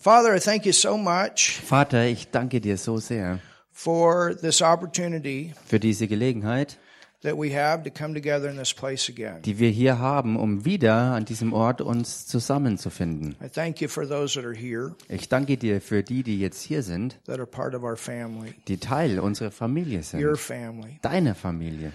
[0.00, 3.40] Father, I thank you so much Vater, ich danke dir so sehr
[3.72, 6.78] for this opportunity für diese Gelegenheit,
[7.22, 9.42] that we have to come together in this place again.
[9.42, 13.34] die wir hier haben, um wieder an diesem Ort uns zusammenzufinden.
[13.44, 16.62] I thank you for those that are here, Ich danke dir für die, die jetzt
[16.62, 20.98] hier sind, that are part of our family, die Teil unserer Familie your sind, family.
[21.02, 21.92] deiner Familie.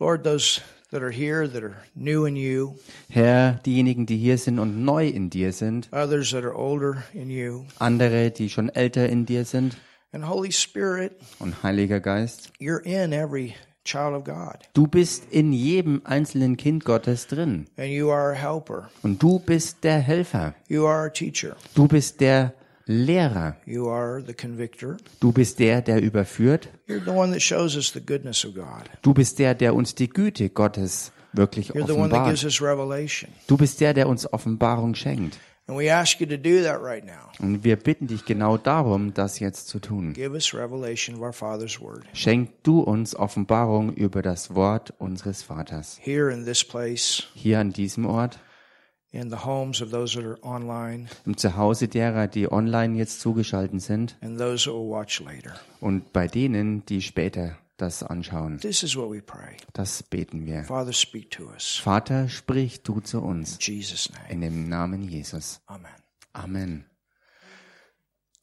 [0.00, 0.60] Lord, those
[0.90, 2.76] that are here that are new in you,
[3.08, 7.30] Herr, diejenigen, die hier sind und neu in dir sind, others that are older in
[7.30, 9.76] you, andere, die schon älter in dir sind.
[10.12, 13.54] And Holy Spirit, und Heiliger Geist, you're in every
[13.84, 17.66] child of God, du bist in jedem einzelnen Kind Gottes drin.
[17.76, 18.88] And you are a helper.
[19.02, 21.56] und du bist der Helfer, You are a teacher.
[21.74, 22.54] du bist der
[22.86, 24.96] Lehrer, You are the convictor.
[25.20, 28.88] du bist der, der überführt, You're the one that shows us the goodness of God.
[29.02, 32.44] du bist der, der uns die Güte Gottes wirklich You're the one that gives offenbart.
[32.44, 33.30] us revelation.
[33.48, 35.38] Du bist der, der uns Offenbarung schenkt.
[35.68, 37.32] And we ask you to do that right now.
[37.40, 40.12] Und wir bitten dich genau darum, das jetzt zu tun.
[40.12, 42.04] Give us revelation of our Father's Word.
[42.12, 45.98] Schenk du uns Offenbarung über das Wort unseres Vaters.
[46.00, 48.38] Here in this place, Hier an diesem Ort,
[49.16, 53.80] in the homes of those that are online, im Zuhause derer, die online jetzt zugeschaltet
[53.82, 55.54] sind and those that will watch later.
[55.80, 58.58] und bei denen, die später das anschauen.
[58.58, 59.56] This is what we pray.
[59.74, 60.64] Das beten wir.
[60.64, 61.76] Father, speak to us.
[61.82, 64.30] Vater, sprich du zu uns In Jesus' name.
[64.30, 65.60] in dem Namen Jesus.
[65.66, 65.90] Amen.
[66.32, 66.84] Amen.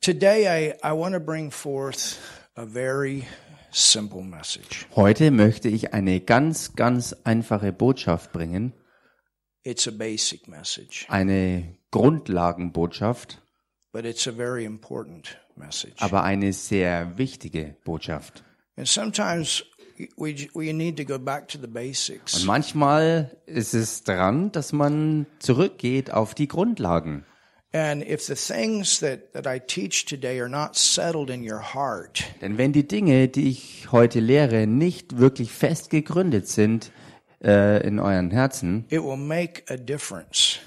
[0.01, 2.17] Today, I, I want to bring forth
[2.55, 3.23] a very
[3.71, 4.85] simple message.
[4.95, 9.52] Heute möchte ich eine ganz, ganz einfache Botschaft bringen, It's a basic message,
[11.07, 13.41] eine Grundlagenbotschaft,
[13.91, 15.95] but it's a very important message.
[15.99, 18.43] aber eine sehr wichtige Botschaft.
[18.75, 19.63] And sometimes
[20.17, 22.43] we, we need to go back to the Und basics.
[22.45, 27.25] manchmal ist es dran, dass man zurückgeht auf die Grundlagen.
[27.75, 32.23] And if the things that, that I teach today are not settled in your heart,
[32.41, 36.91] Denn wenn die Dinge, die ich heute lehre, nicht wirklich fest gegründet sind
[37.43, 40.59] äh, in euren Herzen, it will make a difference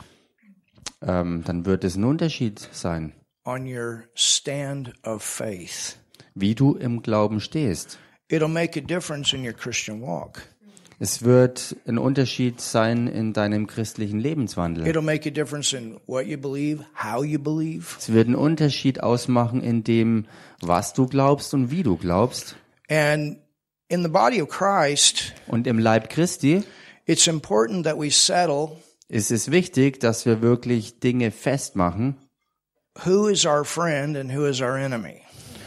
[1.06, 3.12] ähm, dann wird es ein Unterschied sein,
[3.44, 5.98] on your stand of faith.
[6.34, 7.98] wie du im Glauben stehst.
[8.31, 10.42] It'll make a difference in your Christian walk.
[10.98, 14.86] Es wird ein Unterschied sein in deinem christlichen Lebenswandel.
[14.86, 17.97] It'll make a difference in what you believe, how you believe.
[17.98, 20.25] Es wird einen Unterschied ausmachen in dem,
[20.60, 22.56] was du glaubst und wie du glaubst.
[22.88, 23.36] And
[23.88, 26.64] in the body of Christ, Und im Leib Christi
[27.06, 28.76] it's important that we settle
[29.08, 32.16] ist es wichtig, dass wir wirklich Dinge festmachen.
[33.04, 35.20] who is our friend and who is our enemy.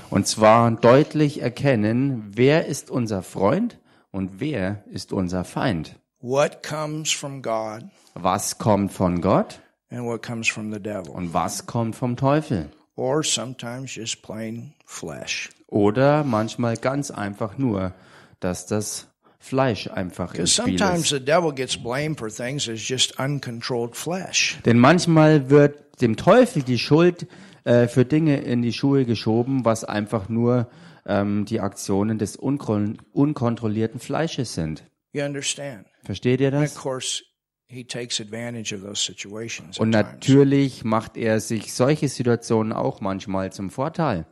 [0.10, 3.78] Und zwar deutlich erkennen, wer ist unser Freund
[4.12, 5.96] und wer ist unser Feind.
[6.20, 7.84] What comes from God
[8.16, 9.60] Was kommt von Gott
[9.92, 11.12] and what comes from the devil.
[11.12, 12.70] und was kommt vom Teufel.
[12.96, 15.50] Or sometimes just plain flesh.
[15.68, 17.94] Oder manchmal ganz einfach nur,
[18.40, 19.08] dass das
[19.40, 21.10] Fleisch einfach im Spiel sometimes ist.
[21.10, 24.58] the devil gets blamed for things as just uncontrolled flesh.
[24.66, 27.28] Denn manchmal wird dem Teufel die Schuld
[27.64, 30.70] äh, für Dinge in die Schuhe geschoben, was einfach nur
[31.06, 34.84] ähm, die Aktionen des unkon unkontrollierten Fleisches sind.
[35.14, 35.88] You understand?
[36.04, 36.76] Versteht ihr das?
[36.76, 37.24] course,
[37.68, 39.80] he takes advantage of those situations.
[39.80, 44.26] Und natürlich macht er sich solche Situationen auch manchmal zum Vorteil.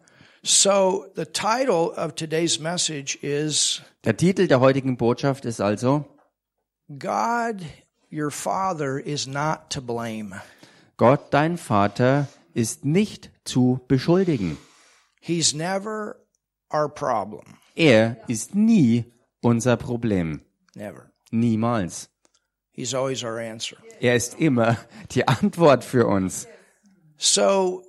[0.44, 6.06] So the title of today's message is Der Titel der heutigen Botschaft ist also
[6.90, 7.66] God,
[8.10, 10.42] your Father, is not to blame.
[10.96, 14.58] Gott, dein Vater, ist nicht zu beschuldigen.
[15.20, 16.16] He's never
[16.72, 17.58] our problem.
[17.76, 19.06] Er ist nie
[19.42, 20.42] unser Problem.
[20.76, 21.12] Never.
[21.32, 22.10] Niemals.
[22.72, 23.78] He's always our answer.
[24.00, 24.78] Er ist immer
[25.12, 26.48] die Antwort für uns.
[27.18, 27.84] So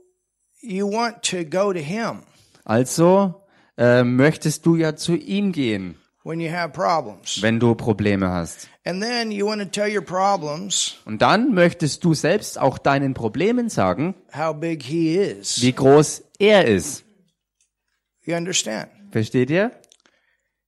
[0.61, 2.23] you want to go to Him
[2.69, 3.35] Also
[3.77, 7.41] äh, möchtest du ja zu ihm gehen, when you have problems.
[7.41, 8.69] wenn du Probleme hast.
[8.85, 13.15] And then you want to tell your problems Und dann möchtest du selbst auch deinen
[13.15, 15.63] Problemen sagen, how big He is.
[15.63, 17.05] wie groß er ist.
[18.25, 18.89] You understand?
[19.11, 19.71] Versteht ihr?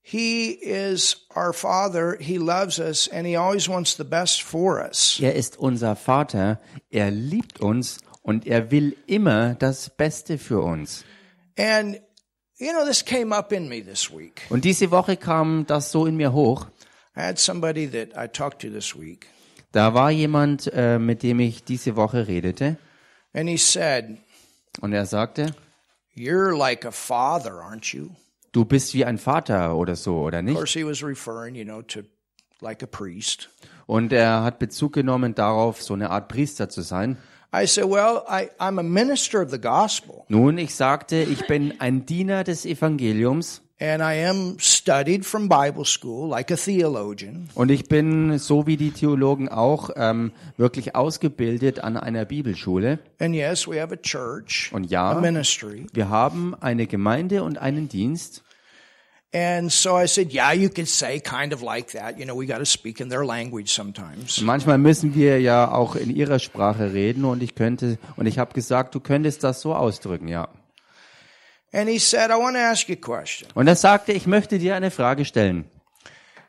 [0.03, 2.17] He is our Father.
[2.19, 5.19] He loves us and He always wants the best for us.
[5.21, 6.59] Er ist unser Vater,
[6.89, 11.05] er liebt uns und er will immer das Beste für uns.
[11.61, 12.01] And,
[12.59, 14.43] you know, this came up in me this week.
[14.49, 16.67] Und diese Woche kam das so in mir hoch.
[17.17, 19.27] I had somebody that I talked to this week,
[19.73, 22.77] Da war jemand, äh, mit dem ich diese Woche redete,
[23.35, 24.19] and he said,
[24.81, 25.55] und er sagte,
[26.17, 28.11] You're like a father, aren't you?
[28.53, 30.57] du bist wie ein Vater oder so, oder Of nicht?
[30.57, 32.01] course, he was referring, you know, to
[32.61, 33.51] like a priest.
[33.87, 37.17] Und er hat Bezug genommen darauf, so eine Art Priester zu sein.
[37.53, 41.75] I said, Well, I, I'm a minister of the gospel, Nun, ich sagte, ich bin
[41.81, 47.49] ein Diener des Evangeliums and I am studied from Bible school like a theologian.
[47.55, 52.99] und ich bin, so wie die Theologen auch, ähm, wirklich ausgebildet an einer Bibelschule.
[53.19, 55.87] And yes, we have a church, Und ja, a ministry.
[55.93, 58.43] wir haben eine Gemeinde und einen Dienst.
[59.33, 62.19] And so I said, Yeah, you could say kind of like that.
[62.19, 64.41] You know, we got to speak in their language sometimes.
[64.41, 68.53] Manchmal müssen wir ja auch in ihrer Sprache reden und ich könnte, und ich habe
[68.55, 70.49] gesagt, du könntest das so ausdrücken, ja.
[71.73, 73.49] And he said, I want to ask you a question.
[73.55, 75.67] Und er sagte, ich möchte dir eine Frage stellen.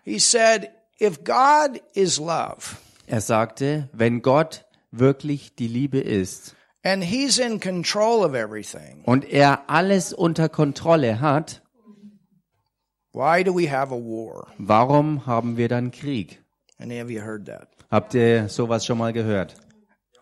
[0.03, 7.03] He said, If God is love, Er sagte, wenn Gott wirklich die Liebe ist and
[7.03, 11.61] he's in control of everything, und er alles unter Kontrolle hat,
[13.13, 14.47] why do we have a war?
[14.57, 16.41] warum haben wir dann Krieg?
[16.79, 17.67] Any of you heard that?
[17.91, 19.55] Habt ihr sowas schon mal gehört?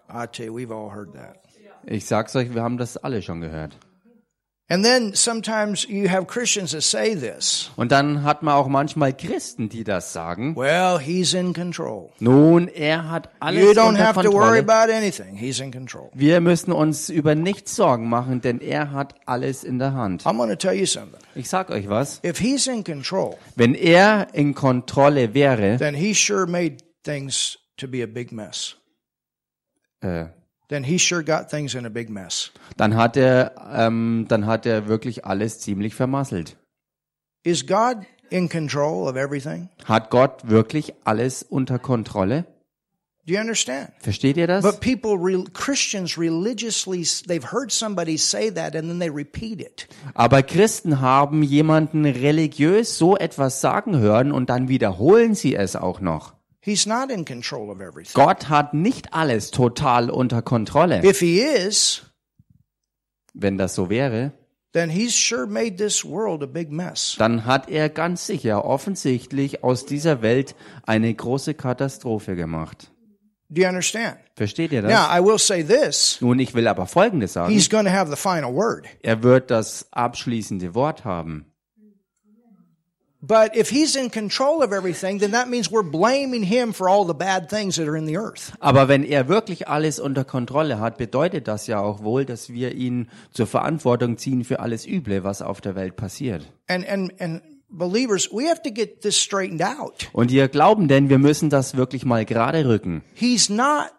[0.10, 1.38] I tell you, we've all heard that.
[1.86, 3.78] Ich sag's euch, wir haben das alle schon gehört.
[4.72, 4.84] Und
[7.92, 10.56] dann hat man auch manchmal Christen, die das sagen.
[10.56, 12.12] Well, he's in control.
[12.20, 14.82] Nun, er hat You alles don't unter have to worry Kontrolle.
[14.84, 15.36] about anything.
[15.36, 16.12] He's in control.
[16.14, 20.24] Wir müssen uns über nichts Sorgen machen, denn er hat alles in der Hand.
[20.28, 21.20] I'm to tell you something.
[21.34, 22.20] Ich sag euch was.
[22.24, 27.88] If he's in control, Wenn er in Kontrolle wäre, then he sure made things to
[27.88, 28.76] be a big mess.
[30.02, 30.26] äh,
[30.70, 32.52] Then he sure got things in a big mess.
[32.78, 36.58] dann hat er, ähm, dann hat er wirklich alles ziemlich vermasselt.
[37.44, 37.98] Is God
[38.30, 39.70] in control of everything?
[39.86, 42.46] Hat Gott wirklich alles unter Kontrolle?
[43.26, 43.90] Do you understand?
[44.00, 44.64] Versteht ihr das?
[44.64, 49.88] But people, re- Christians religiously, they've heard somebody say that and then they repeat it.
[50.16, 56.00] Aber Christen haben jemanden religiös so etwas sagen hören und dann wiederholen sie es auch
[56.00, 56.34] noch.
[56.70, 58.14] He's not in control of everything.
[58.14, 61.04] Gott hat nicht alles total unter Kontrolle.
[61.04, 62.04] If he is,
[63.34, 64.34] Wenn das so wäre,
[64.74, 67.16] then he's sure made this world a big mess.
[67.18, 70.56] dann hat er ganz sicher offensichtlich aus dieser Welt
[70.86, 72.92] eine große Katastrophe gemacht.
[73.50, 74.18] Do you understand?
[74.36, 75.18] Versteht ihr Now, das?
[75.20, 76.20] I will say this.
[76.22, 77.52] Nun, ich will aber Folgendes sagen.
[77.52, 78.86] He's going to have the final word.
[79.02, 81.49] Er wird das abschließende Wort haben.
[83.22, 87.06] But if he's in control of everything, then that means we're blaming him for all
[87.06, 88.54] the bad things that are in the earth.
[88.62, 92.74] Aber wenn er wirklich alles unter Kontrolle hat, bedeutet das ja auch wohl, dass wir
[92.74, 96.50] ihn zur Verantwortung ziehen für alles Üble, was auf der Welt passiert.
[96.68, 100.10] And, and, and believers, we have to get this straightened out.
[100.14, 103.04] Und ihr glauben denn, wir müssen das wirklich mal gerade rücken.
[103.16, 103.92] He's not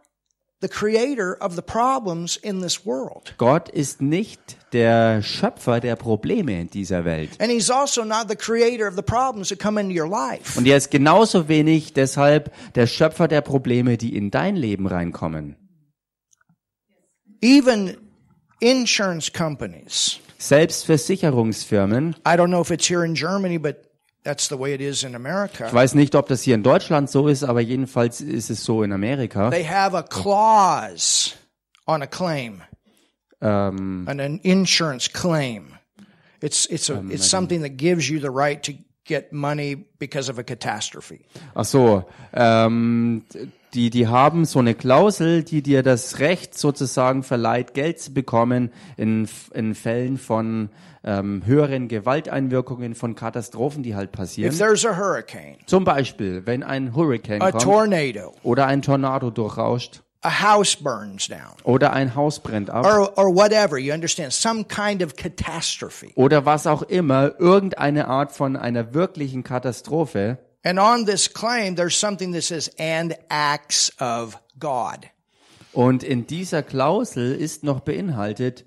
[0.61, 3.35] the creator of the problems in this world.
[3.39, 7.31] Gott ist nicht der Schöpfer der Probleme in dieser Welt.
[7.41, 10.59] And he's also not the creator of the problems that come into your life.
[10.59, 15.57] Und er ist genauso wenig deshalb der Schöpfer der Probleme, die in dein Leben reinkommen.
[17.41, 17.97] Even
[18.61, 20.21] insurance companies.
[20.39, 23.90] Selbst Versicherungsfirmen, I don't know if it's here in Germany, but
[24.25, 25.73] that's the way it is in ich America.
[25.73, 28.93] weiß nicht, ob das hier in Deutschland so ist, aber jedenfalls ist es so in
[28.93, 29.51] Amerika.
[29.51, 31.35] They have a clause
[31.87, 32.63] on a claim,
[33.43, 35.75] Ähm, an, an insurance claim.
[36.43, 38.73] It's it's a it's something that gives you the right to
[39.05, 41.25] get money because of a catastrophe.
[41.55, 43.25] ach so, ähm,
[43.75, 48.73] die, die haben so eine Klausel, die dir das Recht sozusagen verleiht, Geld zu bekommen
[48.97, 50.71] in, in Fällen von
[51.05, 54.59] ähm, höheren Gewalteinwirkungen, von Katastrophen, die halt If passieren.
[54.59, 60.03] there's a hurricane, Zum Beispiel, wenn ein Hurricane a kommt tornado, oder ein Tornado durchrauscht
[60.23, 64.65] a house burns down, oder ein Haus brennt ab or or whatever, you understand, some
[64.65, 66.13] kind of catastrophe.
[66.15, 70.39] oder was auch immer, irgendeine Art von einer wirklichen Katastrophe.
[70.63, 75.09] And on this claim, there's something that says, and acts of God.
[75.73, 78.65] Und in dieser Klausel ist noch beinhaltet,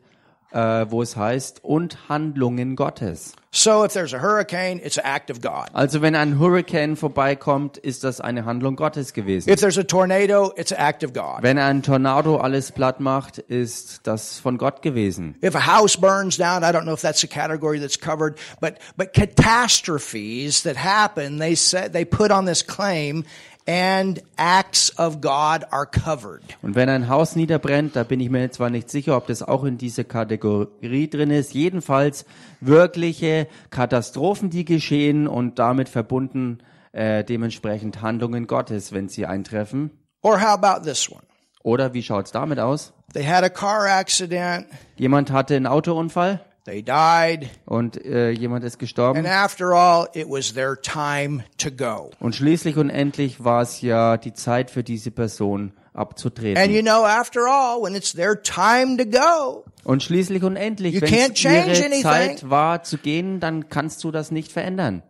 [0.53, 3.33] äh, wo es heißt, und Handlungen Gottes.
[3.55, 5.69] So if there's a hurricane, it's an act of God.
[5.73, 9.47] Also wenn ein Hurricane vorbeikommt, ist das eine Handlung Gottes gewesen.
[9.47, 11.43] If there's a tornado, it's an act of God.
[11.43, 15.35] Wenn ein Tornado alles platt macht, ist das von Gott gewesen.
[15.43, 18.79] If a house burns down, I don't know if that's a category that's covered, but
[18.97, 23.23] but catastrophes that happen, they said they put on this claim,
[23.67, 26.41] and acts of God are covered.
[26.61, 29.63] Und wenn ein Haus niederbrennt, da bin ich mir zwar nicht sicher, ob das auch
[29.63, 31.53] in diese Kategorie drin ist.
[31.53, 32.25] Jedenfalls
[32.59, 36.59] wirkliche Katastrophen, die geschehen und damit verbunden
[36.91, 39.91] äh, dementsprechend Handlungen Gottes, wenn sie eintreffen.
[40.21, 41.23] Or how about this one?
[41.63, 42.93] Oder wie schaut's damit aus?
[43.13, 44.67] They had a car accident,
[44.97, 47.49] Jemand hatte einen Autounfall They died.
[47.65, 49.25] und äh, jemand ist And gestorben.
[49.25, 52.11] after all, it was their time to go.
[52.21, 56.71] Und schließlich und endlich war es ja die Zeit für diese Person And abzutreten.
[56.73, 61.01] you know, after all, when it's their time to go, Und schließlich und endlich, You
[61.01, 62.01] wenn can't es change ihre anything.
[62.03, 65.03] Zeit war zu gehen, dann kannst du das nicht verändern.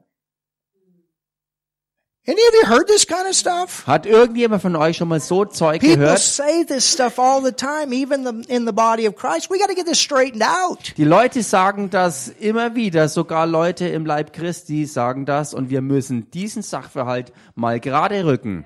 [2.26, 3.86] Any of you heard this kind of stuff?
[3.86, 6.20] Hat irgendjemand von euch schon mal so Zeug People gehört?
[6.20, 9.50] say this stuff all the time, even the, in the body of Christ.
[9.50, 10.94] We got to get this straightened out.
[10.98, 15.82] Die Leute sagen das immer wieder, sogar Leute im Leib Christi sagen das und wir
[15.82, 18.66] müssen diesen Sachverhalt mal gerade rücken.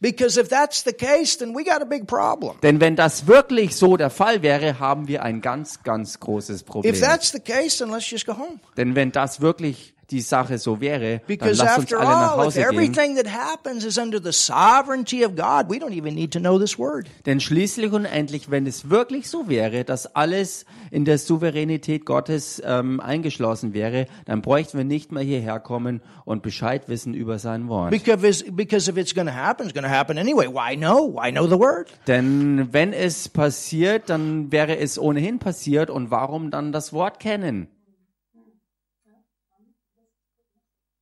[0.00, 2.54] Because if that's the case, then we got a big problem.
[2.62, 6.94] Denn wenn das wirklich so der Fall wäre, haben wir ein ganz, ganz großes Problem.
[6.94, 8.60] If that's the case, then let's just go home.
[8.76, 12.32] Denn wenn das wirklich die Sache so wäre, dann Because lasst uns after alle nach
[12.32, 12.70] all, if Hause gehen.
[12.70, 16.58] everything that happens is under the sovereignty of God, we don't even need to know
[16.58, 17.08] this word.
[17.26, 22.62] Denn schließlich und endlich, wenn es wirklich so wäre, dass alles in der Souveränität Gottes
[22.64, 27.68] ähm, eingeschlossen wäre, dann bräuchten wir nicht mehr hierher kommen und Bescheid wissen über sein
[27.68, 27.90] Wort.
[27.90, 30.46] Because, because if it's going to happen, it's going to happen anyway.
[30.46, 31.12] Why know?
[31.14, 31.88] Why know the word?
[32.06, 37.68] Denn wenn es passiert, dann wäre es ohnehin passiert und warum dann das Wort kennen?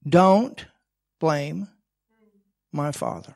[0.06, 0.68] Don't
[1.18, 1.66] blame
[2.70, 3.34] my father.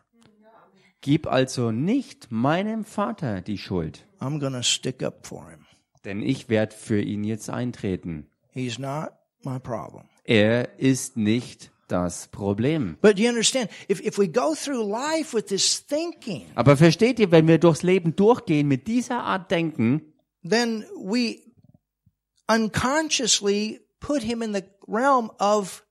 [1.00, 5.66] Gib also nicht meinem Vater die Schuld, I'm to stick up for him.
[6.04, 8.26] denn ich werde für ihn jetzt eintreten.
[8.52, 9.10] He's not
[9.42, 10.04] my problem.
[10.24, 12.96] Er ist nicht das Problem.
[13.00, 13.70] But do you understand?
[13.90, 17.82] If, if we go through life with this thinking, Aber versteht ihr, wenn wir durchs
[17.82, 20.02] Leben durchgehen mit dieser Art Denken,
[20.48, 21.38] then we
[22.48, 25.84] unconsciously put him in the realm of.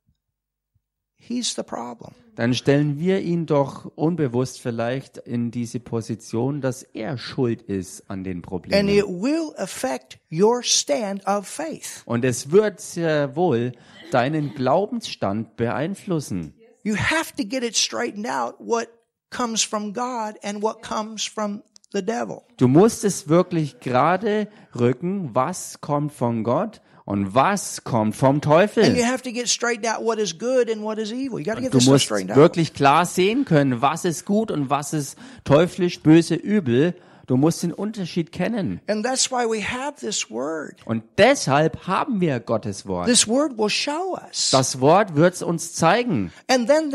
[2.35, 8.23] Dann stellen wir ihn doch unbewusst vielleicht in diese Position, dass er schuld ist an
[8.23, 8.89] den And Problemen.
[8.89, 12.01] it will affect your stand of faith.
[12.05, 13.73] Und es wird sehr wohl
[14.11, 16.53] deinen Glaubensstand beeinflussen.
[16.83, 18.87] You have to get it straightened out what
[19.29, 21.61] comes from God and what comes from
[21.91, 22.43] the devil.
[22.57, 28.45] Du musst es wirklich gerade rücken, was kommt von Gott und was kommt vom And
[28.45, 29.03] you Teufel.
[29.03, 31.39] have to get straightened out what is good and what is evil.
[31.39, 34.93] You got to get Du musst wirklich klar sehen können, was ist gut und was
[34.93, 36.93] ist teuflisch, böse, übel.
[37.25, 38.79] Du musst den Unterschied kennen.
[38.87, 40.75] And that's why we have this word.
[40.85, 43.07] Und deshalb haben wir Gottes Wort.
[43.07, 44.51] This word will show us.
[44.51, 46.31] Das Wort wird uns zeigen.
[46.47, 46.91] Und dann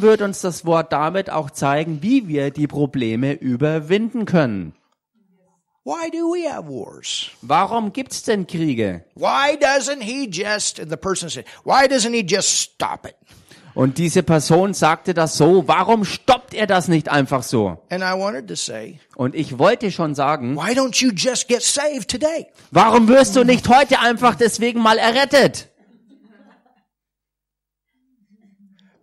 [0.00, 4.72] wird uns das Wort damit auch zeigen, wie wir die Probleme überwinden können.
[5.86, 7.30] Why do we have wars?
[7.42, 9.02] Warum gibt's denn Kriege?
[9.14, 13.14] Why doesn't he just, and the person said, why doesn't he just stop it?
[13.76, 17.78] Und diese Person sagte das so, warum stoppt er das nicht einfach so?
[17.88, 21.62] And I wanted to say, Und ich wollte schon sagen, why don't you just get
[21.62, 22.48] saved today?
[22.72, 25.68] warum wirst du nicht heute einfach deswegen mal errettet?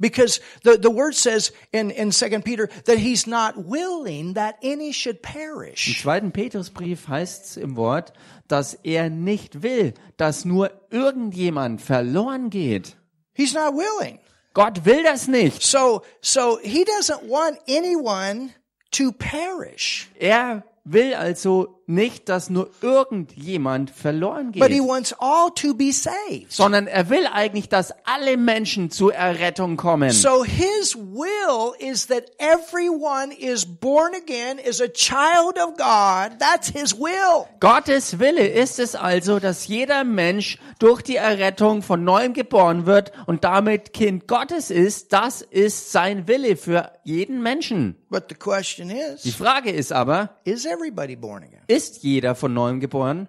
[0.04, 4.92] Because the, the word says in, in 2 Peter that he's not willing that any
[4.92, 6.02] should Im perish.
[6.02, 8.12] zweiten Petrusbrief heißt es im Wort,
[8.50, 12.98] dass er nicht will, dass nur irgendjemand verloren geht.
[13.34, 14.20] He's not willing.
[14.54, 15.64] Gott will das nicht.
[15.64, 18.50] So, so he doesn't want anyone
[18.92, 25.50] to perish, Er will also nicht, dass nur irgendjemand verloren but he geht, wants all
[25.56, 26.52] to be saved.
[26.52, 30.12] sondern er will eigentlich, dass alle Menschen zur Errettung kommen.
[30.12, 36.40] So his will is that everyone is born again, is a child of God.
[36.40, 37.46] That's his will.
[37.60, 43.12] Gottes Wille ist es also, dass jeder Mensch durch die Errettung von neuem geboren wird
[43.26, 45.14] und damit Kind Gottes ist.
[45.14, 47.96] Das ist sein Wille für jeden Menschen.
[48.10, 48.96] But the question Die
[49.30, 51.62] is, Frage ist aber, is everybody born again?
[51.74, 53.28] Ist jeder von neuem geboren?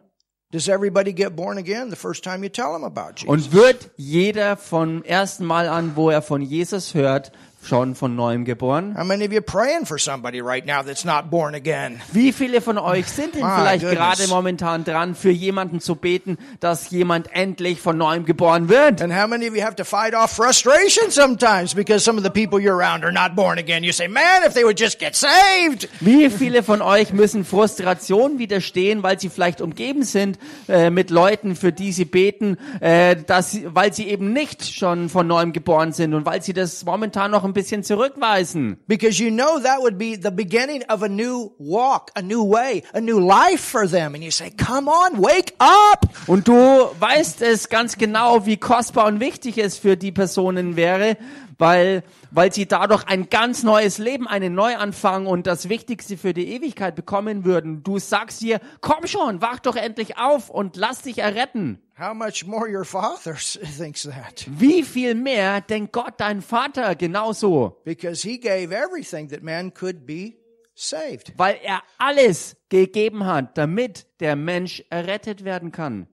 [0.52, 3.28] Does everybody get born again the first time you tell them about Jesus?
[3.28, 7.32] Und wird jeder vom ersten Mal an, wo er von Jesus hört,
[7.64, 8.94] schon von neuem geboren?
[8.96, 12.00] How many of you praying for somebody right now that's not born again?
[12.12, 14.18] Wie viele von euch sind denn My vielleicht goodness.
[14.18, 19.00] gerade momentan dran, für jemanden zu beten, dass jemand endlich von neuem geboren wird?
[19.02, 22.30] And how many of you have to fight off frustration sometimes because some of the
[22.30, 23.82] people you're around are not born again?
[23.82, 25.88] You say, man, if they would just get saved.
[26.00, 31.56] Wie viele von euch müssen Frustration widerstehen, weil sie vielleicht umgeben sind äh, mit Leuten,
[31.56, 36.14] für die sie beten, äh, dass weil sie eben nicht schon von neuem geboren sind
[36.14, 38.78] und weil sie das momentan noch ein bisschen zurückweisen?
[38.86, 42.82] Because you know that would be the beginning of a new walk, a new way,
[42.92, 44.14] a new life for them.
[44.14, 46.06] And you say, come on, wake up.
[46.26, 51.16] Und du weißt es ganz genau, wie kostbar und wichtig es für die Personen wäre,
[51.58, 56.52] weil, weil sie dadurch ein ganz neues Leben, einen Neuanfang und das Wichtigste für die
[56.52, 57.82] Ewigkeit bekommen würden.
[57.82, 61.80] Du sagst ihr, komm schon, wach doch endlich auf und lass dich erretten.
[61.98, 64.44] How much more your father thinks that?
[64.48, 67.80] Wie viel mehr denkt Gott, dein Vater, genauso?
[67.84, 70.34] Because he gave everything that man could be
[70.74, 71.32] saved.
[71.36, 76.08] Weil er alles gegeben hat, damit der Mensch errettet werden kann.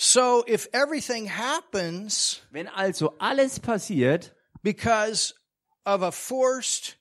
[0.00, 5.34] So if everything happens Wenn also alles passiert, because
[5.84, 6.96] of a forced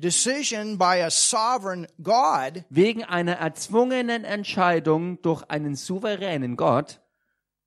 [0.00, 7.00] decision by a sovereign God, wegen einer erzwungenen Entscheidung durch einen souveränen Gott,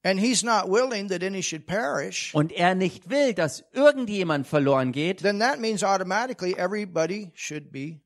[0.04, 4.92] and he's not willing that any should perish, und er nicht will, dass irgendjemand verloren
[4.92, 8.02] geht, then that means automatically everybody should be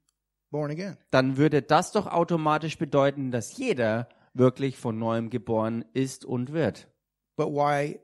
[0.51, 0.95] born again.
[1.09, 6.87] dann würde das doch automatisch bedeuten, dass jeder wirklich von neuem geboren ist und wird.
[7.35, 7.99] But why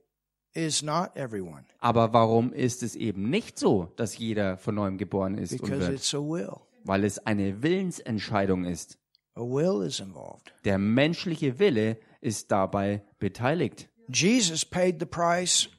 [0.53, 1.65] is not everyone?
[1.79, 5.81] Aber warum ist es eben nicht so, dass jeder von neuem geboren ist und Because
[5.81, 5.93] wird?
[5.93, 6.55] it's a will.
[6.83, 8.97] Weil es eine Willensentscheidung ist.
[9.35, 10.53] A will is involved.
[10.65, 13.87] Der menschliche Wille ist dabei beteiligt.
[14.09, 15.69] Jesus paid the price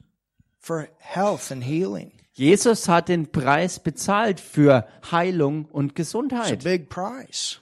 [0.57, 2.11] for health and healing.
[2.35, 6.65] Jesus hat den Preis bezahlt für Heilung und Gesundheit.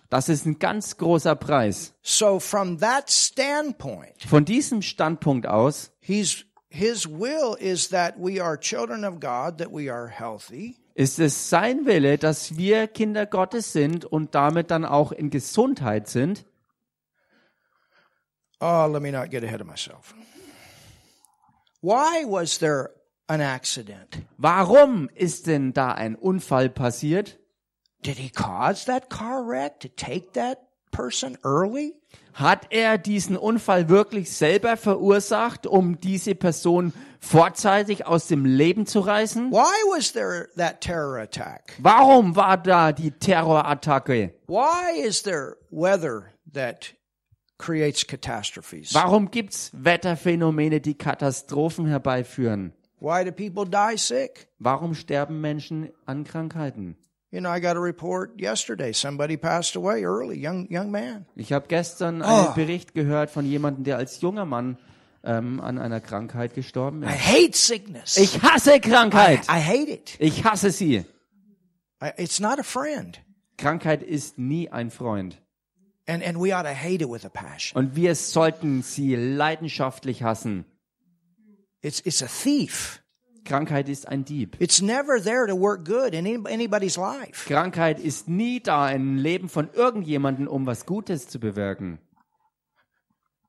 [0.09, 1.93] Das ist ein ganz großer Preis.
[2.01, 8.57] So from that standpoint, Von diesem Standpunkt aus he's his will is that we are
[8.57, 13.73] children of God, that we are healthy, ist es sein Wille, dass wir Kinder Gottes
[13.73, 16.45] sind und damit dann auch in Gesundheit sind.
[18.61, 20.13] Oh, let me not get ahead of myself.
[21.81, 22.91] Why was there
[23.31, 24.23] an accident?
[24.37, 27.39] Warum ist denn da ein Unfall passiert?
[28.03, 30.59] Did he cause that car wreck to take that
[30.91, 31.93] person early?
[32.33, 38.99] Hat er diesen Unfall wirklich selber verursacht, um diese Person vorzeitig aus dem Leben zu
[38.99, 39.51] reißen?
[39.51, 41.73] Why was there that terror attack?
[41.77, 44.33] Warum war da die Terrorattacke?
[44.47, 46.95] Why is there weather that
[47.57, 48.93] creates catastrophes?
[48.93, 52.73] Warum gibt's Wetterphänomene, die Katastrophen herbeiführen?
[53.01, 54.47] Why do people die sick?
[54.59, 56.95] Warum sterben Menschen an Krankheiten?
[57.31, 58.93] You know, I got a report yesterday.
[58.93, 61.25] Somebody passed away early, young young man.
[61.35, 62.53] Ich habe gestern einen Oh.
[62.53, 64.77] Bericht gehört von jemandem, der als junger Mann
[65.23, 67.27] ähm, an einer Krankheit gestorben I ist.
[67.27, 68.17] hate sickness.
[68.17, 69.45] Ich hasse Krankheit.
[69.49, 70.15] I hate it.
[70.19, 71.05] Ich hasse sie.
[72.03, 73.19] I, it's not a friend.
[73.57, 75.41] Krankheit ist nie ein Freund.
[76.07, 77.77] And and we ought to hate it with a passion.
[77.81, 80.65] Und wir sollten sie leidenschaftlich hassen.
[81.81, 83.01] It's it's a thief.
[83.43, 84.55] Krankheit ist ein Dieb.
[84.59, 87.47] It's never there to work good in any, anybody's life.
[87.47, 91.97] Krankheit ist nie da im Leben von irgendjemandem, um was Gutes zu bewirken.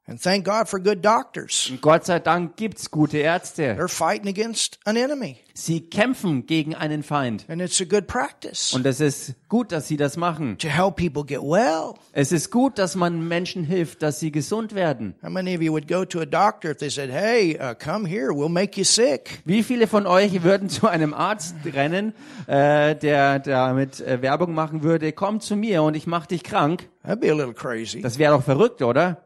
[0.09, 1.69] And thank God for good doctors.
[1.71, 3.77] Und Gott sei Dank gibt's gute Ärzte.
[3.79, 5.37] They're fighting against an enemy.
[5.55, 7.45] Sie kämpfen gegen einen Feind.
[7.49, 10.59] And it's a good practice Und es ist gut, dass sie das machen.
[10.59, 11.95] to help people get well.
[12.13, 15.15] Es ist gut, dass man Menschen hilft, dass sie gesund werden.
[15.23, 18.09] How many of you would go to a doctor if they said, "Hey, uh, come
[18.09, 19.41] here, we'll make you sick"?
[19.45, 22.13] Wie viele von euch würden zu einem Arzt rennen,
[22.49, 26.89] äh, der damit äh, Werbung machen würde, komm zu mir und ich mach dich krank?
[27.07, 28.01] That'd be a little crazy.
[28.03, 29.23] Das wäre doch verrückt, oder?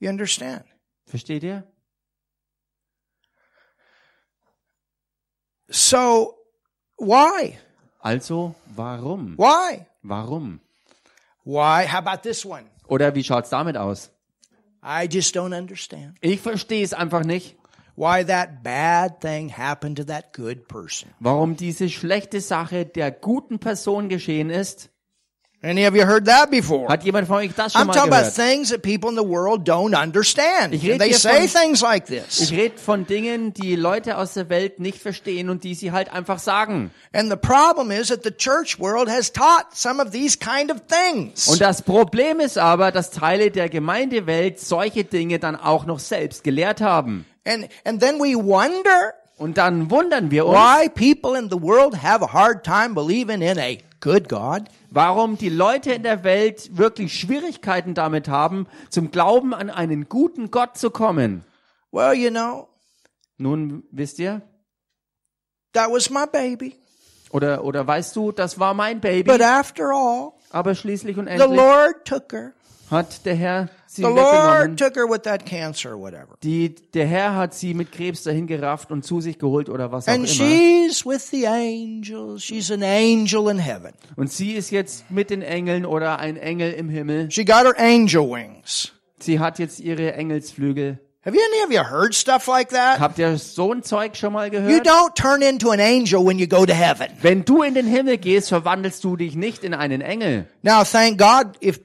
[0.00, 0.64] You understand?
[1.06, 1.64] Versteht ihr?
[5.68, 6.34] So,
[6.98, 7.58] why?
[8.00, 9.36] Also, warum?
[9.36, 9.86] Why?
[10.02, 10.60] Warum?
[11.44, 11.86] Why?
[11.86, 12.64] How about this one?
[12.88, 14.10] Oder wie schaut's damit aus?
[14.82, 17.56] I just don't understand Ich verstehe es einfach nicht,
[17.96, 21.10] why that bad thing happened to that good person.
[21.20, 24.88] warum diese schlechte Sache der guten Person geschehen ist.
[25.62, 26.88] Any of you heard that before?
[26.88, 28.34] Hat jemand von euch das schon I'm mal talking about gehört?
[28.34, 30.72] things that people in the world don't understand.
[30.72, 32.40] Ich they say von- things like this.
[32.40, 36.14] Ich rede von Dingen, die Leute aus der Welt nicht verstehen und die sie halt
[36.14, 36.90] einfach sagen.
[37.12, 40.78] And the problem is that the church world has taught some of these kind of
[40.88, 41.46] things.
[41.46, 46.42] Und das Problem ist aber, dass Teile der Gemeindewelt solche Dinge dann auch noch selbst
[46.42, 47.26] gelehrt haben.
[47.46, 52.02] And, and then we wonder Und dann wundern wir uns, why people in the world
[52.02, 54.62] have a hard time believing in a good God.
[54.90, 60.50] Warum die Leute in der Welt wirklich Schwierigkeiten damit haben, zum Glauben an einen guten
[60.50, 61.44] Gott zu kommen.
[61.92, 62.68] Well, you know,
[63.38, 64.42] Nun, wisst ihr?
[65.72, 66.76] that was my baby.
[67.30, 71.32] Oder, oder weißt du, das war mein Baby, But after all, aber schließlich und the
[71.32, 72.52] endlich Lord took her.
[72.90, 74.08] hat der Herr sie The.
[74.08, 76.36] Lord took her with that cancer or whatever.
[76.42, 80.06] Die, der Herr hat sie mit Krebs dahin gerafft und zu sich geholt oder was
[80.06, 80.26] auch And immer.
[80.28, 82.42] she's with the angels.
[82.44, 83.92] She's an angel in heaven.
[84.16, 87.30] Und sie ist jetzt mit den Engeln oder ein Engel im Himmel.
[87.30, 88.92] She got her angel wings.
[89.18, 90.98] Sie hat jetzt ihre Engelsflügel.
[91.22, 92.98] Have you any of you heard stuff like that?
[92.98, 94.86] Habt ihr so ein Zeug schon mal You gehört?
[94.86, 97.08] don't turn into an angel when you go to heaven.
[97.20, 100.46] Wenn du in den Himmel gehst, verwandelst du dich nicht in einen Engel.
[100.62, 101.78] Now, thank God if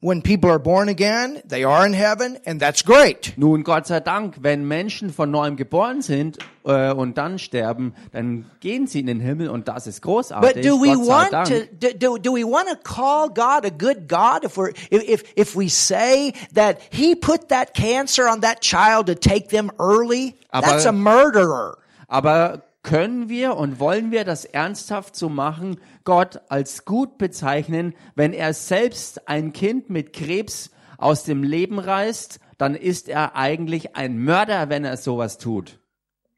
[0.00, 3.32] when people are born again, they are in heaven, and that's great.
[3.36, 8.48] Nun, Gott sei Dank, wenn Menschen von neuem geboren sind äh, und dann sterben, dann
[8.60, 10.54] gehen sie in den Himmel und das ist großartig.
[10.54, 13.64] But do we Gott sei want to do, do, do we want to call God
[13.66, 14.56] a good God if
[14.90, 19.48] if, if if we say that He put that cancer on that child to take
[19.48, 20.36] them early?
[20.50, 21.76] Aber- That's a murderer.
[22.06, 25.78] Aber können wir und wollen wir das ernsthaft so machen,
[26.08, 32.40] Gott als gut bezeichnen, wenn er selbst ein Kind mit Krebs aus dem Leben reißt,
[32.56, 35.78] dann ist er eigentlich ein Mörder, wenn er sowas tut.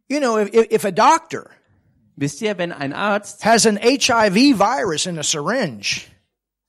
[0.08, 1.50] You know, if, if a doctor
[2.16, 6.00] Wisst ihr, wenn ein Arzt has an HIV virus in a syringe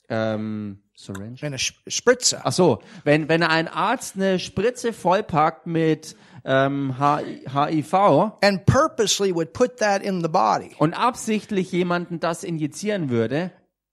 [0.08, 1.38] ähm, Syringe?
[1.42, 6.96] in a sh- spritzer, Ach so, wenn wenn ein Arzt eine Spritze vollpackt mit ähm,
[7.00, 7.94] HIV
[8.42, 13.52] and purposely would put that in the body, und absichtlich jemanden das injizieren würde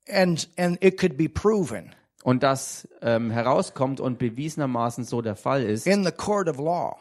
[0.08, 1.94] and and it could be proven
[2.24, 6.96] und das ähm, herauskommt und bewiesenermaßen so der Fall ist, in the court of law,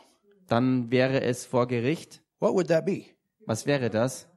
[0.47, 2.21] dann wäre es vor Gericht.
[2.39, 3.05] what would that be?
[3.45, 4.27] Was wäre das?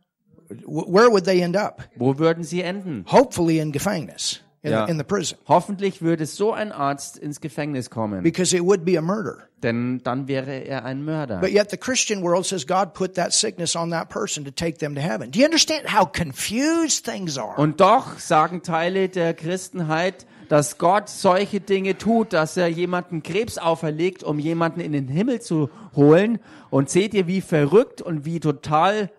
[0.48, 1.88] Wh- Where would they end up?
[1.96, 3.04] Wo würden sie enden?
[3.10, 4.84] Hopefully in Gefängnis, in, Ja.
[4.86, 8.84] the, in the prison, Hoffentlich würde so ein Arzt ins Gefängnis kommen, because it would
[8.84, 9.38] be a murder.
[9.62, 11.40] denn dann wäre er ein Mörder.
[11.40, 14.78] But yet the Christian world says God put that sickness on that person to take
[14.78, 15.30] them to heaven.
[15.30, 17.58] Do you understand how confused things are?
[17.58, 23.56] Und doch sagen Teile der Christenheit, dass Gott solche Dinge tut, dass er jemanden Krebs
[23.56, 26.38] auferlegt, um jemanden in den Himmel zu holen.
[26.70, 29.10] Und seht ihr, wie verrückt und wie total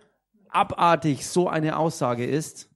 [0.49, 2.67] abartig so eine Aussage ist?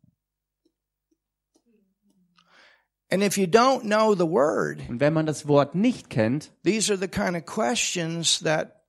[3.11, 6.91] And if you don't know the word, Und wenn man das Wort nicht kennt, these
[6.91, 8.81] are the kind of questions that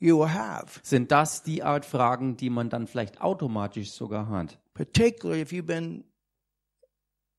[0.00, 4.58] you will have, sind das die Art Fragen, die man dann vielleicht automatisch sogar hat.
[4.74, 6.04] particularly if you've been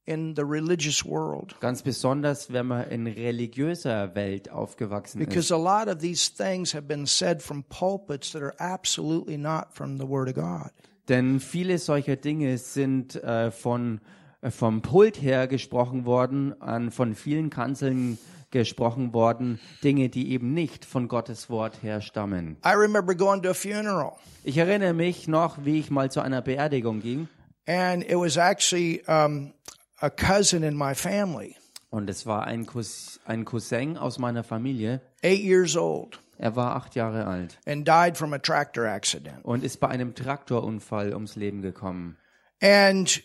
[0.05, 1.55] in the religious world.
[1.61, 5.29] Ganz besonders, wenn man in religiöser Welt aufgewachsen ist.
[5.29, 9.73] Because a lot of these things have been said from pulpits that are absolutely not
[9.73, 10.71] from the Word of God.
[11.09, 13.99] Denn viele solcher Dinge sind äh, von,
[14.49, 18.17] vom Pult her gesprochen worden, an, von vielen Kanzeln
[18.51, 22.57] gesprochen worden, Dinge, die eben nicht von Gottes Wort her stammen.
[22.65, 26.41] I remember going to a funeral, Ich erinnere mich noch, wie ich mal zu einer
[26.41, 27.27] Beerdigung ging
[27.65, 29.53] and it was actually um,
[30.01, 31.55] a cousin in my family,
[31.89, 35.01] und es war ein, Cous ein Cousin aus meiner Familie.
[35.23, 39.43] eight years old, Er war acht Jahre alt and died from a tractor accident.
[39.43, 42.17] und ist bei einem Traktorunfall ums Leben gekommen.
[42.61, 43.23] And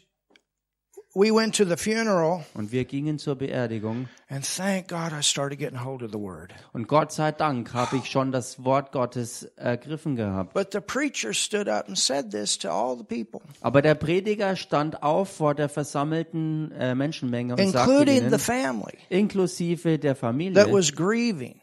[1.14, 5.58] we went to the funeral, Und wir gingen zur Beerdigung and thank God I started
[5.58, 6.52] getting hold of the Word.
[6.72, 10.52] und Gott sei Dank habe ich schon das Wort Gottes ergriffen gehabt.
[10.54, 14.54] But the preacher stood up and said this to all the people, Aber der Prediger
[14.56, 20.12] stand auf vor der versammelten äh, Menschenmenge und sagte including ihnen, the family inklusive der
[20.14, 21.60] that Familie, was grieving.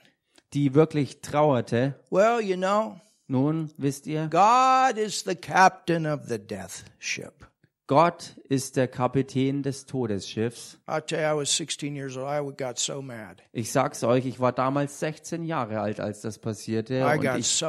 [0.54, 6.38] die wirklich trauerte, Well, you know, nun wisst ihr, God is the captain of the
[6.40, 7.46] death ship.
[7.88, 10.80] Gott ist der Kapitän des Todesschiffs.
[10.88, 12.28] I'll tell you, I was 16 years old.
[12.28, 13.43] I got so mad.
[13.52, 17.63] Ich sag's euch, ich war damals 16 Jahre alt, als das passierte und ich,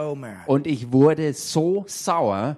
[0.46, 2.57] und ich wurde so sauer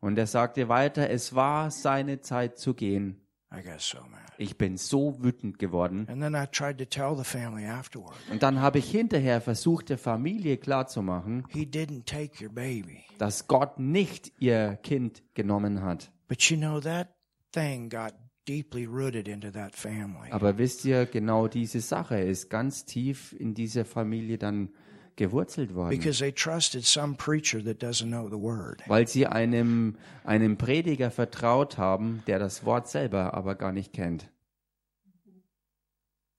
[0.00, 3.24] und er sagte weiter, es war seine Zeit zu gehen.
[4.36, 6.06] Ich bin so wütend geworden.
[6.10, 6.20] Und
[8.42, 11.46] dann habe ich hinterher versucht, der Familie klarzumachen,
[13.18, 16.10] Dass Gott nicht ihr Kind genommen hat.
[16.28, 17.08] But you know, that
[17.52, 18.14] thing got
[18.46, 20.30] deeply rooted into that family.
[20.30, 24.70] Aber wisst ihr, genau diese Sache ist ganz tief in dieser Familie dann
[25.16, 28.82] gewurzelt worden, Because they trusted some preacher that doesn't know the word.
[28.86, 34.30] weil sie einem, einem Prediger vertraut haben, der das Wort selber aber gar nicht kennt.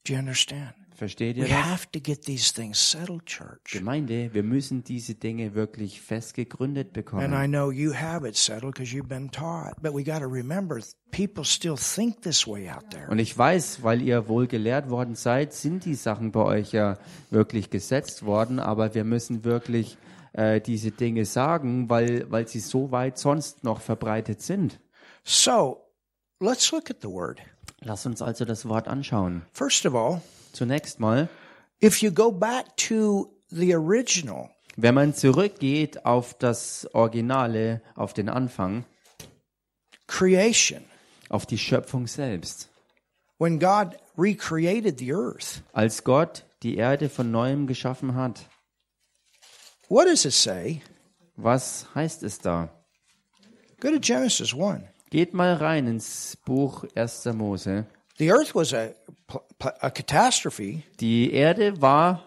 [0.07, 0.73] Do you understand?
[0.99, 1.65] Versteht ihr We das?
[1.65, 3.71] have to get these things settled, church.
[3.71, 7.33] Gemeinde, wir müssen diese Dinge wirklich fest gegründet And bekommen.
[7.33, 9.81] I know you have it settled because you've been taught.
[9.81, 10.81] But we got to remember,
[11.11, 13.07] people still think this way out there.
[13.09, 16.97] Und ich weiß, weil ihr wohl gelehrt worden seid, sind die Sachen bei euch ja
[17.29, 19.97] wirklich gesetzt worden, aber wir müssen wirklich
[20.33, 24.81] äh, diese Dinge sagen, weil, weil sie so weit sonst noch verbreitet sind.
[25.23, 25.79] So
[26.41, 27.39] let's look at the word.
[27.79, 29.43] Lass uns also das Wort anschauen.
[29.53, 31.29] First of all, Zunächst mal,
[31.81, 38.29] if you go back to the original, wenn man zurückgeht auf das Originale, auf den
[38.29, 38.85] Anfang,
[40.07, 40.83] creation,
[41.29, 42.69] auf die Schöpfung selbst.
[43.37, 48.41] when God recreated the earth, als Gott die Erde von neuem geschaffen hat.
[49.87, 50.81] what does it say?
[51.35, 52.69] Was heißt es da?
[53.79, 54.83] Go to Genesis 1.
[55.09, 57.25] Geht mal rein ins Buch 1.
[57.33, 57.85] Mose.
[58.19, 58.89] The earth was a,
[59.81, 62.23] a catastrophe, Die Erde war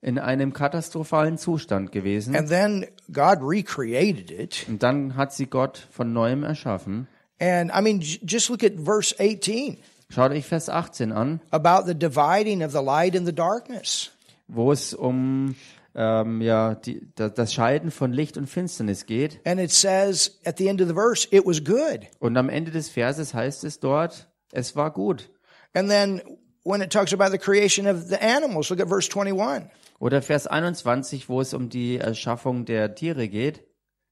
[0.00, 4.64] in einem katastrophalen Zustand gewesen and then God recreated it.
[4.68, 7.08] und dann hat sie Gott von neuem erschaffen.
[7.40, 9.78] And I mean, just look at verse 18
[10.10, 14.10] Schaut euch Vers 18 an, about the dividing of the light and the darkness.
[14.46, 15.54] wo es um
[15.94, 19.40] ähm, ja, die, da- das Scheiden von Licht und Finsternis geht.
[19.44, 22.06] And it says at the end of the verse, it was good.
[22.20, 25.28] Und am Ende des Verses heißt es dort, es war gut.
[25.74, 26.20] And then
[26.64, 29.70] when it talks about the creation of the animals, look at verse 21.
[30.00, 33.64] Oder Vers 21, wo es um die Erschaffung der Tiere geht,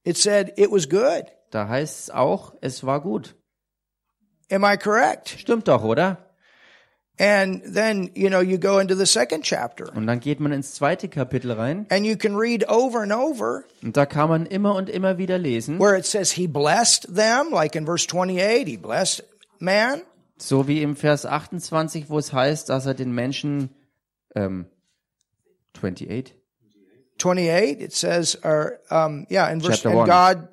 [0.05, 1.27] It said it was good.
[1.51, 3.35] da heißt es auch, es war gut.
[4.51, 5.29] Am I correct?
[5.39, 6.19] Stimmt doch, oder?
[7.19, 10.75] And then, you know, you go into the second chapter Und dann geht man ins
[10.75, 14.75] zweite Kapitel rein and you can read over and over und da kann man immer
[14.75, 18.77] und immer wieder lesen, where it says he blessed them, like in verse 28, he
[18.77, 19.25] blessed
[19.59, 20.03] man.
[20.39, 23.71] So wie im Vers 28, wo es heißt, dass er den Menschen
[24.35, 24.67] ähm,
[25.77, 26.35] 28
[27.19, 30.07] 28, it says, or, um, yeah, in verse, Chapter and one.
[30.07, 30.49] God,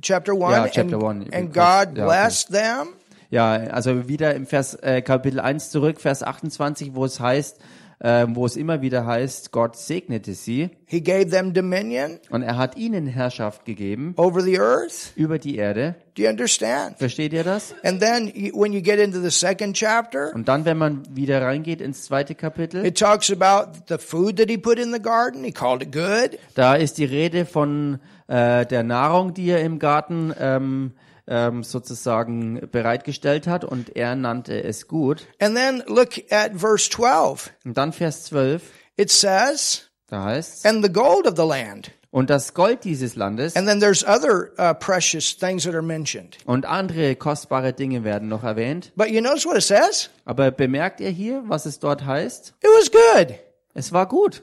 [0.00, 2.02] chapter 1, Yeah, chapter and, one, and God okay.
[2.04, 2.94] blessed them.
[3.30, 7.58] Ja, also wieder im Vers äh, Kapitel 1 zurück, Vers 28, wo es heißt,
[8.00, 12.56] äh, wo es immer wieder heißt, Gott segnete sie He gave them dominion und er
[12.56, 15.12] hat ihnen Herrschaft gegeben over the earth.
[15.16, 15.96] über die Erde.
[16.16, 16.96] Do you understand?
[16.98, 17.74] Versteht ihr das?
[17.82, 21.80] And then when you get into the second chapter, Und dann, wenn man wieder reingeht
[21.80, 25.44] ins zweite Kapitel, it talks about the food that he put in the garden.
[25.44, 26.38] He called it good.
[26.54, 30.92] da ist die Rede von äh, der Nahrung, die er im Garten ähm,
[31.28, 35.26] ähm, sozusagen bereitgestellt hat und er nannte es gut.
[35.40, 37.50] And then look at verse 12.
[37.64, 38.62] Und dann Vers 12,
[38.96, 41.90] It says, da heißt and the gold of the land.
[42.10, 46.38] und das Gold dieses Landes And then there's other uh, precious things that are mentioned.
[46.46, 48.92] und andere kostbare Dinge werden noch erwähnt.
[48.96, 50.08] But you notice what it says?
[50.24, 52.54] Aber bemerkt ihr hier, was es dort heißt?
[52.62, 53.34] It was good.
[53.74, 54.42] Es war gut.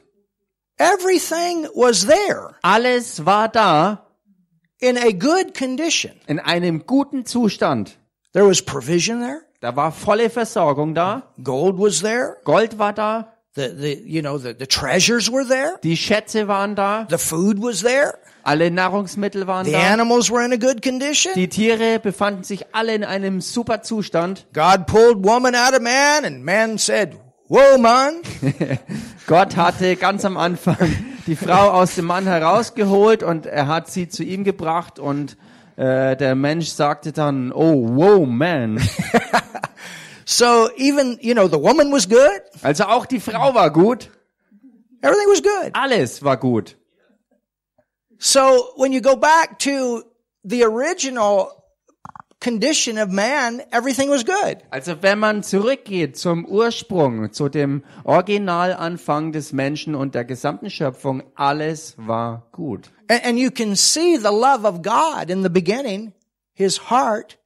[0.78, 4.05] Everything was there Alles war da
[4.80, 6.12] in a good condition.
[6.28, 7.98] in einem guten Zustand.
[8.34, 9.42] There was provision there.
[9.62, 11.24] Da war volle Versorgung da.
[11.44, 12.38] Gold was there.
[12.44, 13.32] Gold war da.
[13.56, 15.80] The, the, you know, the, the treasures were there.
[15.82, 17.06] Die Schätze waren da.
[17.10, 18.18] The food was there.
[18.44, 19.80] Alle Nahrungsmittel waren The da.
[19.94, 21.32] animals were in a good condition.
[21.36, 24.46] Die Tiere befanden sich alle in einem super Zustand.
[24.54, 28.16] God pulled woman out of man and man said, whoa, man.
[29.26, 34.08] Gott hatte ganz am Anfang die Frau aus dem Mann herausgeholt und er hat sie
[34.10, 35.38] zu ihm gebracht und
[35.76, 38.80] äh, der Mensch sagte dann, oh, wow, man.
[40.26, 42.42] So even, you know, the woman was good.
[42.64, 44.10] Also auch die Frau war gut.
[45.04, 45.72] Everything was good.
[45.74, 46.76] Alles war gut.
[48.18, 50.04] So when you go back to
[50.44, 51.50] the original
[52.40, 54.58] condition of man, everything was good.
[54.70, 61.24] Also wenn man zurückgeht zum Ursprung, zu dem Originalanfang des Menschen und der gesamten Schöpfung,
[61.36, 62.92] alles war gut.
[63.10, 66.14] And, and you can see the love of God in the beginning,
[66.54, 67.40] his heart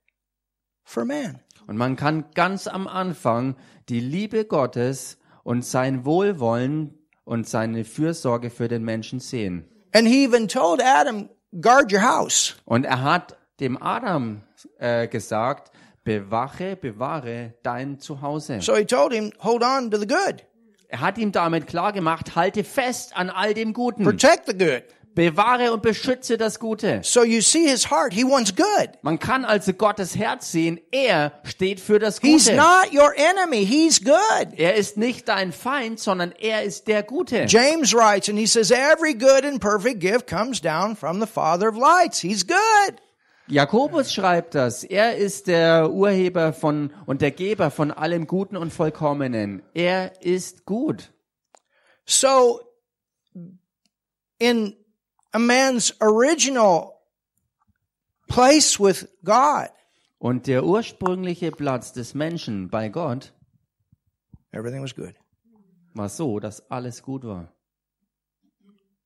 [0.83, 1.39] for man.
[1.67, 3.55] Und man kann ganz am Anfang
[3.89, 9.65] die Liebe Gottes und sein Wohlwollen und seine Fürsorge für den Menschen sehen.
[9.93, 11.29] And he even told Adam,
[11.61, 12.55] guard your house.
[12.65, 14.41] Und er hat dem Adam
[14.77, 15.71] äh, gesagt,
[16.03, 18.61] bewache, bewahre dein Zuhause.
[18.61, 20.45] So he told him, hold on to the good.
[20.87, 24.03] Er hat ihm damit klar gemacht, halte fest an all dem Guten.
[24.03, 24.83] Protect the good.
[25.15, 27.01] Bewahre und beschütze das Gute.
[27.03, 28.13] So you see his heart.
[28.13, 28.91] He wants good.
[29.01, 30.79] Man kann also Gottes Herz sehen.
[30.91, 32.55] Er steht für das He's Gute.
[32.55, 33.65] not your enemy.
[33.65, 34.53] He's good.
[34.55, 37.45] Er ist nicht dein Feind, sondern er ist der Gute.
[37.47, 41.67] James writes and he says, every good and perfect gift comes down from the Father
[41.67, 42.19] of lights.
[42.19, 42.95] He's good.
[43.49, 44.83] Jakobus schreibt das.
[44.83, 49.63] Er ist der Urheber von und der Geber von allem Guten und Vollkommenen.
[49.73, 51.11] Er ist gut.
[52.05, 52.61] So
[54.37, 54.75] in
[55.31, 56.91] a man's original
[58.27, 59.69] place with God,
[60.19, 63.33] Und der ursprüngliche Platz des Menschen bei Gott
[64.51, 65.15] everything was good.
[65.93, 67.51] war so, dass alles gut war.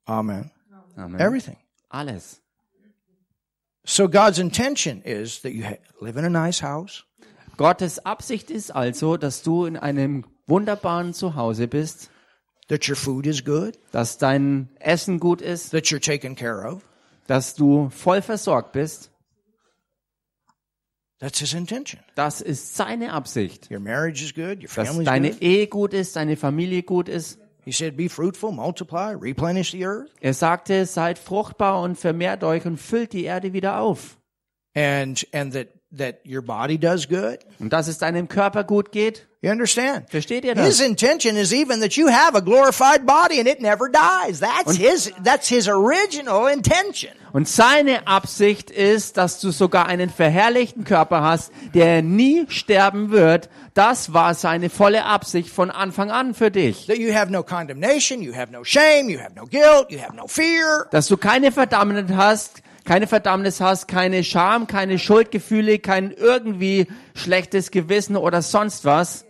[0.06, 0.52] Amen.
[0.96, 1.20] Amen.
[1.20, 1.58] Everything.
[1.90, 2.43] Alles.
[3.86, 5.65] So God's intention is that you
[6.00, 7.04] live in a nice house,
[7.58, 12.10] Gottes Absicht ist also, dass du in einem wunderbaren Zuhause bist,
[12.67, 16.82] that your food is good, dass dein Essen gut ist, that you're taken care of,
[17.28, 19.12] dass du voll versorgt bist,
[21.19, 22.02] That's his intention.
[22.15, 23.72] Das ist seine Absicht.
[23.72, 25.41] Your marriage is good, your Dass deine good.
[25.41, 27.39] Ehe gut ist, deine Familie gut ist.
[27.65, 30.12] He said, Be fruitful, multiply, replenish the earth.
[30.21, 34.17] Er sagte, seid fruchtbar und vermehrt euch und füllt die Erde wieder auf.
[34.76, 37.40] And and that that your body does good.
[37.60, 39.28] Und dass es deinem Körper gut geht.
[39.42, 40.10] You understand?
[40.10, 40.88] Versteht ihr His das?
[40.88, 44.40] intention is even that you have a glorified body and it never dies.
[44.40, 47.12] That's his that's his original intention.
[47.34, 53.50] Und seine Absicht ist, dass du sogar einen verherrlichten Körper hast, der nie sterben wird.
[53.74, 56.86] Das war seine volle Absicht von Anfang an für dich.
[56.88, 60.16] That you have no condemnation, you have no shame, you have no guilt, you have
[60.16, 60.88] no fear.
[60.92, 67.72] Dass du keine Verdammnis hast, keine Verdammnis hast, keine Scham, keine Schuldgefühle, kein irgendwie schlechtes
[67.72, 69.26] Gewissen oder sonst was.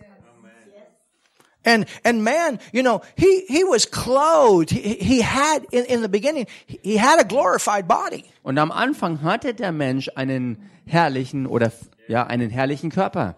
[1.66, 4.70] And and man, you know, he he was clothed.
[4.70, 8.24] He, he had in, in the beginning, he- had a glorified body.
[8.42, 11.72] Und am Anfang hatte der Mensch einen herrlichen oder
[12.06, 13.36] ja, einen herrlichen Körper.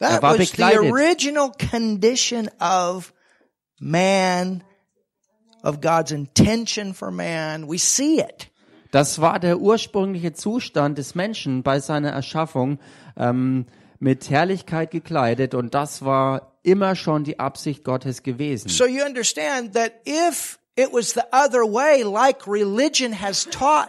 [0.00, 0.90] That Er war was the bekleidet.
[0.90, 3.12] original condition of
[3.78, 4.64] man,
[5.62, 7.68] of God's intention for man.
[7.70, 8.48] We see it.
[8.92, 12.78] Das war der ursprüngliche Zustand des Menschen bei seiner Erschaffung,
[13.16, 13.64] ähm,
[13.98, 18.68] mit Herrlichkeit gekleidet und das war immer schon die Absicht Gottes gewesen.
[18.68, 23.88] So you understand that if it was the other way, like religion has taught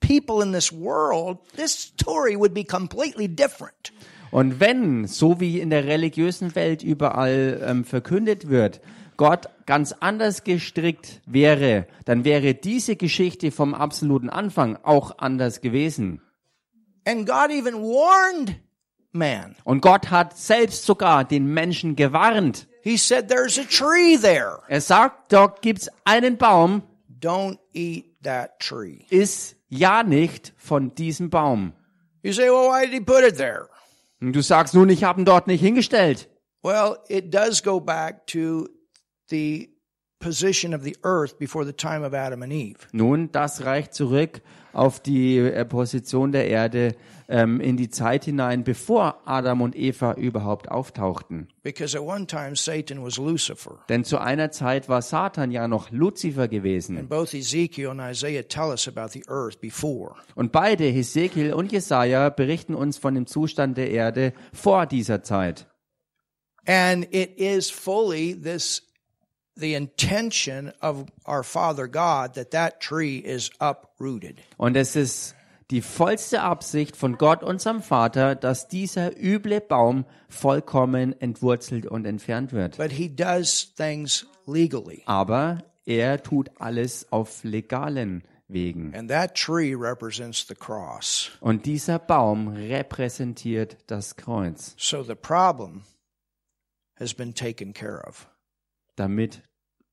[0.00, 3.92] people in this world, this story would be completely different.
[4.30, 8.80] Und wenn, so wie in der religiösen Welt überall ähm, verkündet wird,
[9.22, 16.20] Gott ganz anders gestrickt wäre, dann wäre diese Geschichte vom absoluten Anfang auch anders gewesen.
[17.06, 18.56] And God even warned
[19.12, 19.54] man.
[19.62, 22.66] Und Gott hat selbst sogar den Menschen gewarnt.
[22.82, 24.58] He said, There's a tree there.
[24.66, 26.82] Er sagt, dort gibt's einen Baum,
[27.20, 29.04] Don't eat that tree.
[29.08, 31.74] iss ja nicht von diesem Baum.
[32.24, 33.68] You say, Well, why did he put it there?
[34.20, 36.28] Und du sagst nun, ich habe ihn dort nicht hingestellt.
[36.64, 38.66] Well, it does go back to
[39.30, 39.72] the
[40.22, 42.78] position of the earth before the time of Adam and Eve.
[42.92, 44.40] Nun, das reicht zurück
[44.72, 46.94] auf die äh, Position der Erde
[47.28, 51.48] ähm, in die Zeit hinein, bevor Adam und Eva überhaupt auftauchten.
[51.62, 53.80] Because at one time Satan was Lucifer.
[53.90, 56.96] Denn zu einer Zeit war Satan ja noch Luzifer gewesen.
[56.96, 60.14] And both Ezekiel and Isaiah tell us about the earth before.
[60.34, 65.66] Und beide, Hesekiel und Jesaja, berichten uns von dem Zustand der Erde vor dieser Zeit.
[66.64, 68.91] And it is fully this
[74.56, 75.34] Und es ist
[75.70, 82.52] die vollste Absicht von Gott, unserem Vater, dass dieser üble Baum vollkommen entwurzelt und entfernt
[82.52, 82.76] wird.
[82.76, 85.02] But he does things legally.
[85.06, 88.94] Aber er tut alles auf legalen Wegen.
[88.94, 91.30] And that tree represents the cross.
[91.40, 95.84] Und dieser Baum repräsentiert das Kreuz, So the problem
[97.00, 98.28] has been taken care of.
[98.96, 99.42] damit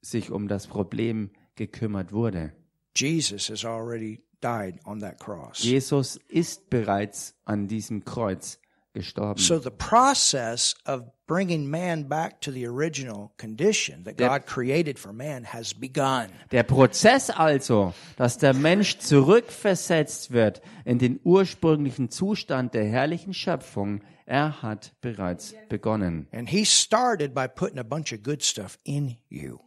[0.01, 2.53] sich um das Problem gekümmert wurde.
[2.95, 5.61] Jesus has already died on that cross.
[5.63, 8.59] Jesus ist bereits an diesem Kreuz
[8.93, 9.39] gestorben.
[9.39, 14.97] So the process of bringing man back to the original condition that Der- God created
[14.97, 16.27] for man has begun.
[16.51, 24.01] Der Prozess also, dass der Mensch zurückversetzt wird in den ursprünglichen Zustand der herrlichen Schöpfung,
[24.25, 26.27] er hat bereits begonnen.
[26.31, 29.59] And he started by putting a bunch of good stuff in you.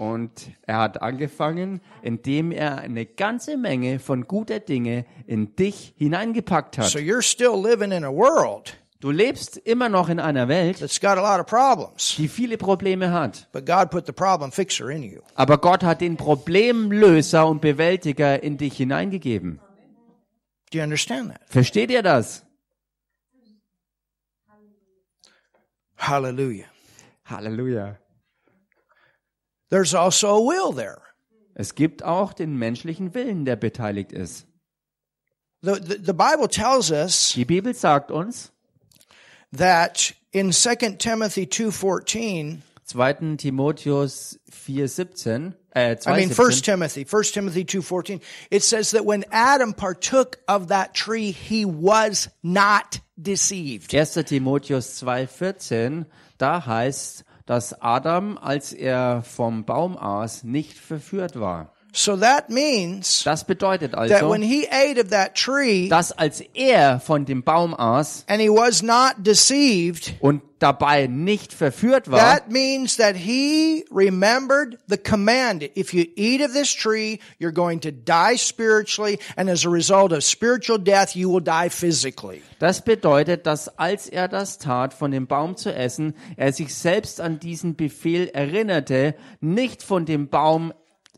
[0.00, 6.76] Und er hat angefangen, indem er eine ganze Menge von guter Dinge in dich hineingepackt
[6.76, 7.04] So hat.
[7.04, 11.18] you're still living in a world Du lebst immer noch in einer Welt, that's got
[11.18, 13.46] a lot of problems, die viele Probleme hat.
[13.52, 15.20] but God put the problem fixer in you.
[15.34, 19.60] Aber Gott hat den Problemlöser und Bewältiger in dich hineingegeben.
[20.72, 21.40] Do you understand that?
[21.46, 22.42] Versteht ihr das?
[25.98, 26.66] Hallelujah.
[27.26, 27.98] Halleluja.
[29.70, 31.00] There's also a will there.
[31.54, 34.46] Es gibt auch den menschlichen Willen, der beteiligt ist.
[35.62, 38.50] The, the, the Bible tells us Die Bibel sagt uns,
[39.52, 43.36] that in 2 Timothy 2:14, 2.
[43.36, 49.24] Timotheus 4,17, äh, I mean 1 2,17, Timothy, 1 Timothy 2:14, it says that when
[49.30, 53.92] Adam partook of that tree, he was not deceived.
[53.92, 54.24] 1.
[54.24, 56.06] Timotheus 2,14,
[56.38, 61.72] da heißt, dass Adam, als er vom Baum aß, nicht verführt war.
[61.92, 66.40] So that means Das bedeutet that also, when he ate of that tree dass als
[66.54, 72.18] er von dem Baum aß and he was not deceived, und dabei nicht verführt war,
[72.18, 75.62] that means that he remembered the command.
[75.76, 80.12] If you eat of this tree, you're going to die spiritually, and as a result
[80.12, 82.42] of spiritual death, you will die physically.
[82.58, 87.20] Das bedeutet, dass als er das tat, von dem Baum zu essen, er sich selbst
[87.20, 90.72] an diesen Befehl erinnerte, nicht von dem Baum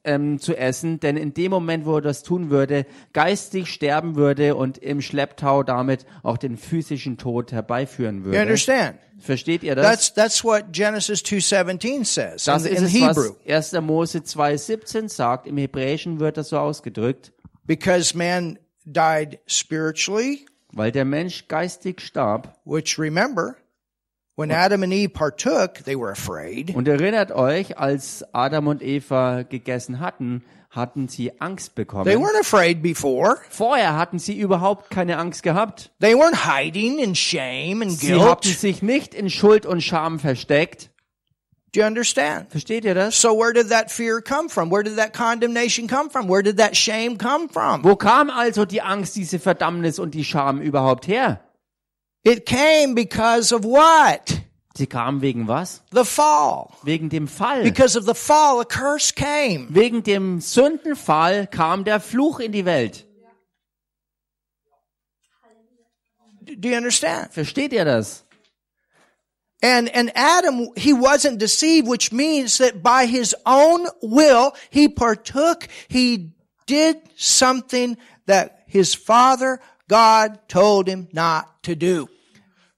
[0.04, 4.56] ähm, zu essen, denn in dem Moment, wo er das tun würde, geistig sterben würde
[4.56, 8.40] und im Schlepptau damit auch den physischen Tod herbeiführen You würde.
[8.42, 8.98] understand?
[9.20, 9.86] Versteht ihr das?
[9.86, 13.34] That's that's what Genesis 2:17 says Das in, ist in es, Hebrew.
[13.46, 13.80] was 1.
[13.82, 15.46] Mose 2,17 sagt.
[15.46, 17.32] Im Hebräischen wird das so ausgedrückt,
[17.64, 22.58] Because man died spiritually, weil der Mensch geistig starb.
[22.64, 23.54] which remember,
[24.36, 26.74] when Adam and Eve partook, they were afraid.
[26.74, 32.06] Und erinnert euch, als Adam und Eva gegessen hatten, hatten sie Angst They bekommen.
[32.18, 33.36] weren't afraid before.
[33.50, 35.90] Vorher hatten sie überhaupt keine Angst gehabt.
[36.00, 38.58] They weren't hiding in shame and Sie hatten guilt.
[38.58, 40.88] sich nicht in Schuld und Scham versteckt.
[41.74, 42.50] Do you understand?
[42.50, 43.18] Versteht ihr das?
[43.20, 44.70] So where did that fear come from?
[44.70, 46.28] Where did that condemnation come from?
[46.28, 47.82] Where did that shame come from?
[47.84, 51.40] Wo kam also die Angst, diese Verdammnis und die Scham überhaupt her?
[52.24, 54.42] It came because of what?
[54.74, 55.82] Sie kam wegen was?
[55.90, 56.74] The fall.
[56.84, 57.62] Wegen dem Fall.
[57.62, 59.68] Because of the fall, a curse came.
[59.70, 63.04] Wegen dem Sündenfall kam der Fluch in die Welt.
[66.44, 67.32] Do you understand?
[67.32, 68.24] Versteht ihr das?
[69.62, 75.68] And, and Adam, he wasn't deceived, which means that by his own will, he partook,
[75.88, 76.32] he
[76.66, 77.96] did something
[78.26, 82.08] that his father, God, told him not to do.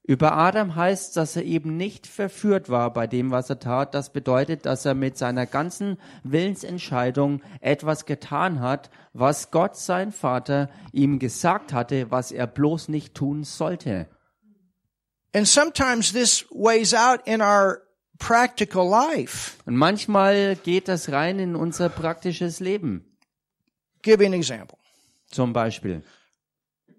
[0.07, 3.95] Über Adam heißt, dass er eben nicht verführt war bei dem, was er tat.
[3.95, 10.69] Das bedeutet, dass er mit seiner ganzen Willensentscheidung etwas getan hat, was Gott, sein Vater,
[10.91, 14.07] ihm gesagt hatte, was er bloß nicht tun sollte.
[15.33, 17.81] And sometimes this weighs out in our
[18.19, 19.57] practical life.
[19.65, 23.17] Und manchmal geht das rein in unser praktisches Leben.
[24.03, 24.77] Give an example.
[25.31, 26.03] Zum Beispiel,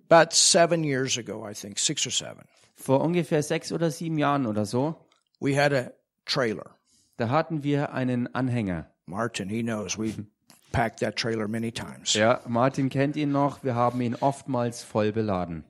[0.09, 2.45] About seven years ago, I think, six or seven,
[2.77, 4.95] vor ungefähr sechs oder sieben Jahren oder so,
[5.41, 5.91] we had a
[6.25, 6.77] trailer.
[7.17, 8.87] da hatten wir einen Anhänger.
[9.07, 10.25] Martin, he knows, we've
[10.73, 12.15] packed that trailer many times.
[12.15, 13.65] Ja, Martin kennt ihn noch.
[13.65, 15.65] Wir haben ihn oftmals voll beladen.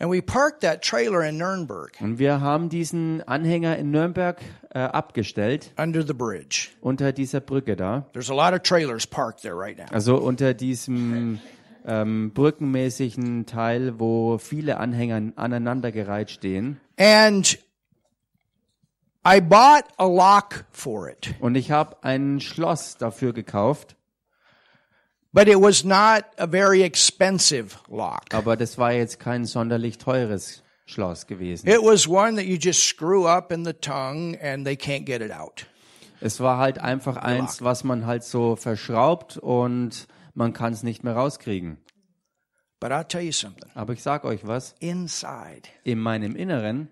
[0.00, 4.40] And we parked that trailer in Nuremberg Und wir haben diesen Anhänger in Nürnberg
[4.70, 6.68] äh, abgestellt, under the bridge.
[6.80, 8.06] unter dieser Brücke da.
[8.12, 9.86] There's a lot of trailers parked there right now.
[9.92, 11.40] Also unter diesem
[11.86, 16.80] ähm, brückenmäßigen Teil, wo viele Anhänger aneinandergereiht stehen.
[16.98, 17.58] And
[19.26, 23.96] I bought a lock for it, Und ich habe ein Schloss dafür gekauft,
[25.32, 28.32] but it was not a very expensive lock.
[28.32, 31.68] aber das war jetzt kein sonderlich teures Schloss gewesen.
[31.68, 35.20] It was one that you just screw up in the tongue and they can't get
[35.20, 35.66] it out.
[36.20, 40.08] Es war halt einfach eins, was man halt so verschraubt und
[40.38, 41.78] man kann es nicht mehr rauskriegen.
[42.80, 43.68] But I'll tell you something.
[43.74, 46.88] Aber ich sag euch was, Inside, in meinem Inneren,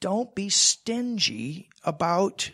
[0.00, 2.52] don't be stingy about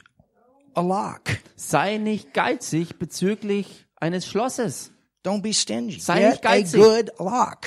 [0.74, 1.39] a lock.
[1.57, 4.93] sei nicht geizig bezüglich eines Schlosses.
[5.22, 6.01] Don't be stingy.
[6.01, 6.81] Sei Get nicht a geizig.
[6.81, 7.66] good lock.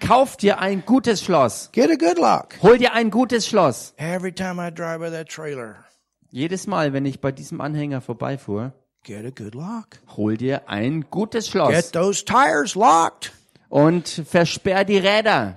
[0.00, 1.70] Kauf dir ein gutes Schloss.
[1.72, 2.54] Get a good lock.
[2.62, 3.94] Hol dir ein gutes Schloss.
[3.96, 5.84] Every time I drive by that trailer,
[6.30, 9.98] Jedes Mal, wenn ich bei diesem Anhänger vorbeifuhr, get a good lock.
[10.16, 13.32] hol dir ein gutes Schloss Get those tires locked.
[13.68, 15.56] und versperr die Räder.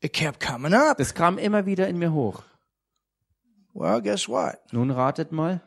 [0.00, 0.98] It kept coming up.
[0.98, 2.42] Das kam immer wieder in mir hoch.
[3.72, 4.58] Well, guess what?
[4.72, 5.60] Nun ratet mal,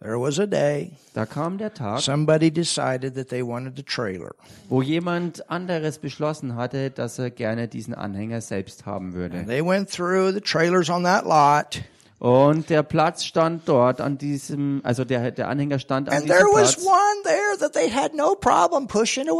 [0.00, 4.34] There was a day da kam der Tag, somebody decided that they wanted a trailer.
[4.68, 9.44] wo jemand anderes beschlossen hatte, dass er gerne diesen Anhänger selbst haben würde.
[9.46, 11.82] They went through the trailers on that lot,
[12.18, 16.36] Und der Platz stand dort an diesem, also der, der Anhänger stand an and diesem
[16.52, 16.76] Platz.
[19.26, 19.34] no.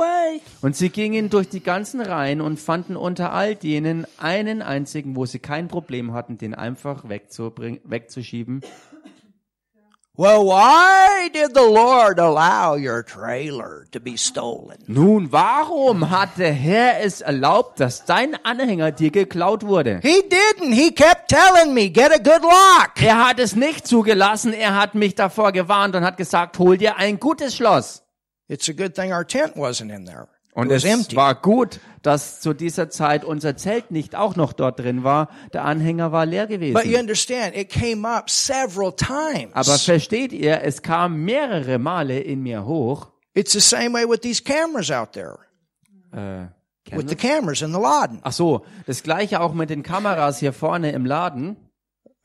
[0.60, 5.24] Und sie gingen durch die ganzen Reihen und fanden unter all denen einen einzigen, wo
[5.24, 8.60] sie kein Problem hatten, den einfach wegzubringen, wegzuschieben.
[10.16, 14.78] Well, why did the Lord allow your trailer to be stolen?
[14.86, 19.98] Nun, warum hat der Herr es erlaubt, dass dein Anhänger dir geklaut wurde?
[20.02, 20.72] He didn't.
[20.72, 23.02] He kept telling me, get a good lock.
[23.02, 26.96] Er hat es nicht zugelassen, er hat mich davor gewarnt und hat gesagt, hol dir
[26.96, 28.04] ein gutes Schloss.
[28.46, 30.28] It's a good thing our tent wasn't in there.
[30.55, 34.52] Und It was es war gut, dass zu dieser Zeit unser Zelt nicht auch noch
[34.52, 35.28] dort drin war.
[35.52, 37.00] Der Anhänger war leer But you gewesen.
[37.00, 39.52] understand, it came up several times.
[39.52, 43.09] Aber versteht ihr, es kam mehrere Male in mir hoch.
[43.34, 45.38] It's the same way with these cameras out there,
[46.12, 46.46] Äh,
[46.96, 48.20] with the cameras in the Laden.
[48.22, 51.57] Ach so, das gleiche auch mit den Kameras hier vorne im Laden.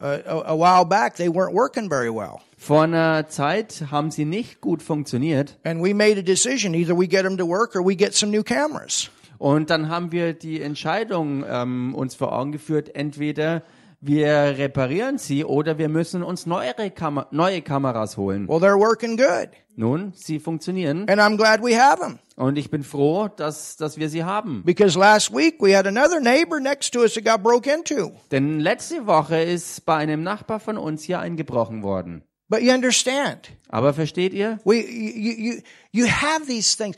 [0.02, 2.42] Uh, a, a while back, they weren't working very well.
[2.62, 5.58] Vor einer Zeit haben sie nicht gut funktioniert.
[5.64, 6.74] And we made a decision.
[6.74, 9.10] Either we get them to work or we get some new cameras.
[9.38, 13.64] Und dann haben wir die Entscheidung ähm, uns vor Augen geführt, entweder
[14.02, 18.48] wir reparieren sie oder wir müssen uns neuere, Kam neue Kameras holen.
[18.50, 19.50] Well, they're working good.
[19.78, 22.20] Nun, sie funktionieren And I'm glad we have them.
[22.36, 24.64] und ich bin froh, dass, dass wir sie haben.
[24.66, 28.12] Because last week we had another neighbor next to us that got broke into.
[28.32, 32.24] Denn letzte Woche ist bei einem Nachbar von uns hier eingebrochen worden.
[32.50, 34.60] But you understand, Aber versteht ihr?
[34.66, 36.96] we, you, you, you have these things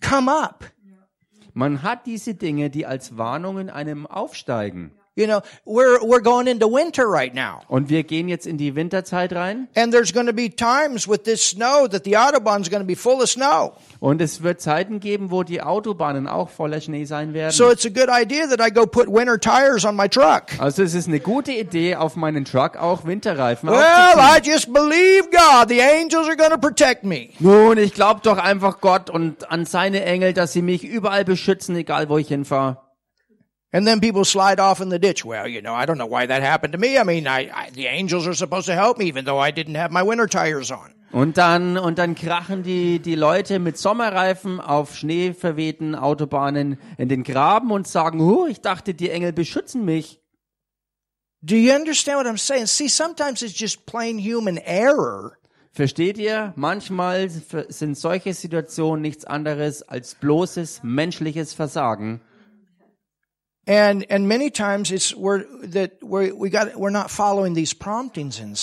[0.00, 0.64] come up.
[1.52, 4.92] Man hat diese Dinge, die als Warnungen einem aufsteigen.
[5.18, 7.62] You know, we're, we're going into winter right now.
[7.66, 9.66] Und wir gehen jetzt in die Winterzeit rein.
[9.74, 12.94] And there's going to be times with this snow that the Autobahn's going to be
[12.94, 13.72] full of snow.
[13.98, 17.50] Und es wird Zeiten geben, wo die Autobahnen auch voller Schnee sein werden.
[17.50, 20.56] So it's a good idea that I go put winter tires on my truck.
[20.60, 23.76] Also es ist eine gute Idee, auf meinen Truck auch Winterreifen Well.
[23.76, 25.68] I just believe God.
[25.68, 27.30] The angels are going to protect me.
[27.40, 31.74] Nun, ich glaube doch einfach Gott und an seine Engel, dass sie mich überall beschützen,
[31.74, 32.76] egal wo ich hinfahre.
[33.72, 35.24] And then people slide off in the ditch.
[35.24, 36.98] Well, you know, I don't know why that happened to me.
[36.98, 39.74] I mean, I, I, the angels are supposed to help me, even though I didn't
[39.74, 40.94] have my winter tires on.
[41.10, 47.24] Und dann, und dann krachen die, die Leute mit Sommerreifen auf schneeverwehten Autobahnen in den
[47.24, 50.20] Graben und sagen, huh, ich dachte, die Engel beschützen mich.
[51.40, 52.66] Do you understand what I'm saying?
[52.66, 55.32] See, sometimes it's just plain human error.
[55.72, 56.52] Versteht ihr?
[56.56, 62.20] Manchmal sind solche Situationen nichts anderes als bloßes menschliches Versagen.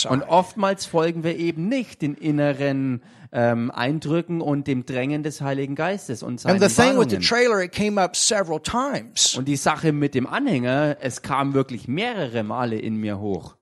[0.09, 5.75] Und oftmals folgen wir eben nicht den inneren ähm, Eindrücken und dem Drängen des Heiligen
[5.75, 9.35] Geistes und seinen And the thing with the trailer, it came up several times.
[9.35, 13.55] Und die Sache mit dem Anhänger, es kam wirklich mehrere Male in mir hoch.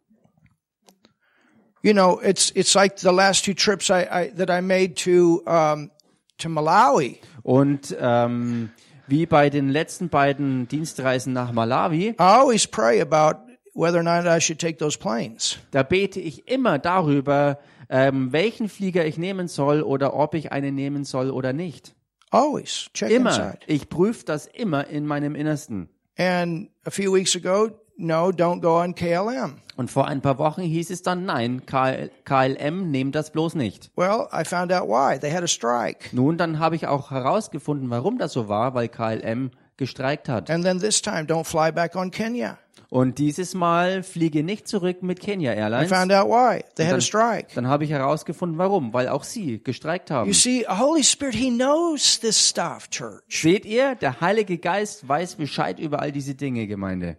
[1.81, 5.43] You know, it's, it's like the last two trips I, I, that I made to,
[5.45, 5.91] um,
[6.37, 7.19] to Malawi.
[7.41, 8.69] Und ähm,
[9.07, 13.39] wie bei den letzten beiden Dienstreisen nach Malawi, I always pray about
[13.73, 15.57] whether or not I should take those planes.
[15.71, 20.75] da bete ich immer darüber, ähm, welchen Flieger ich nehmen soll oder ob ich einen
[20.75, 21.95] nehmen soll oder nicht.
[22.31, 23.29] Always check Immer.
[23.29, 23.59] inside.
[23.67, 25.89] Ich prüfe das immer in meinem Innersten.
[26.17, 29.55] And a few weeks ago, no, don't go on KLM.
[29.75, 33.89] Und vor ein paar Wochen hieß es dann, nein, KL, KLM, nehmt das bloß nicht.
[33.95, 35.17] Well, I found out why.
[35.19, 36.09] They had a strike.
[36.11, 40.51] Nun, dann habe ich auch herausgefunden, warum das so war, weil KLM gestreikt hat.
[40.51, 42.59] And then this time, don't fly back on Kenya.
[42.89, 45.89] Und dieses Mal fliege nicht zurück mit Kenya I Airlines.
[45.89, 46.63] found out why.
[46.75, 47.47] They had a Dann, strike.
[47.55, 50.27] dann habe ich herausgefunden, warum, weil auch sie gestreikt haben.
[50.27, 53.23] You see, Holy Spirit, He knows this stuff, church.
[53.29, 57.17] Seht ihr, der Heilige Geist weiß Bescheid über all diese Dinge, Gemeinde.